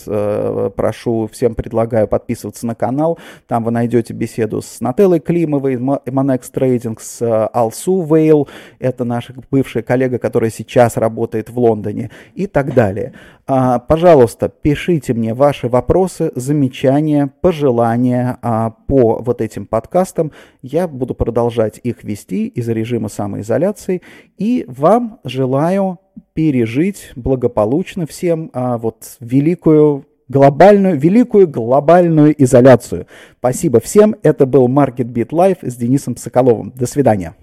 прошу, 0.70 1.28
всем 1.32 1.55
предлагаю 1.55 2.07
подписываться 2.07 2.66
на 2.66 2.76
канал. 2.76 3.18
Там 3.47 3.64
вы 3.64 3.72
найдете 3.72 4.14
беседу 4.14 4.62
с 4.62 4.82
Нателлой 4.82 5.20
Климовой, 5.20 5.76
Monex 5.76 6.43
Trading, 6.53 6.97
с 6.99 7.47
Алсу 7.47 8.01
Вейл, 8.03 8.47
это 8.80 9.03
наша 9.03 9.34
бывшая 9.49 9.84
коллега, 9.84 10.20
которая 10.20 10.51
сейчас 10.51 10.97
работает 10.97 11.49
в 11.49 11.59
Лондоне, 11.59 12.12
и 12.36 12.47
так 12.47 12.74
далее. 12.74 13.14
А, 13.47 13.80
пожалуйста, 13.80 14.49
пишите 14.49 15.14
мне 15.14 15.34
ваши 15.34 15.68
вопросы, 15.68 16.32
замечания, 16.36 17.32
пожелания 17.41 18.38
а, 18.41 18.70
по 18.88 19.22
вот 19.22 19.41
этим 19.41 19.66
подкастам. 19.66 20.32
Я 20.62 20.88
буду 20.88 21.16
продолжать 21.16 21.80
их 21.84 22.03
вести 22.03 22.47
из 22.47 22.70
режима 22.70 23.09
самоизоляции. 23.09 24.01
И 24.38 24.66
вам 24.68 25.20
желаю 25.24 25.99
пережить 26.34 27.12
благополучно 27.16 28.05
всем 28.05 28.49
а, 28.53 28.78
вот 28.78 29.18
великую 29.20 30.05
глобальную, 30.32 30.97
великую 30.97 31.47
глобальную 31.47 32.34
изоляцию. 32.41 33.05
Спасибо 33.38 33.79
всем. 33.79 34.15
Это 34.23 34.45
был 34.45 34.67
Market 34.67 35.11
Beat 35.11 35.29
Live 35.29 35.57
с 35.61 35.75
Денисом 35.75 36.17
Соколовым. 36.17 36.71
До 36.75 36.88
свидания. 36.88 37.36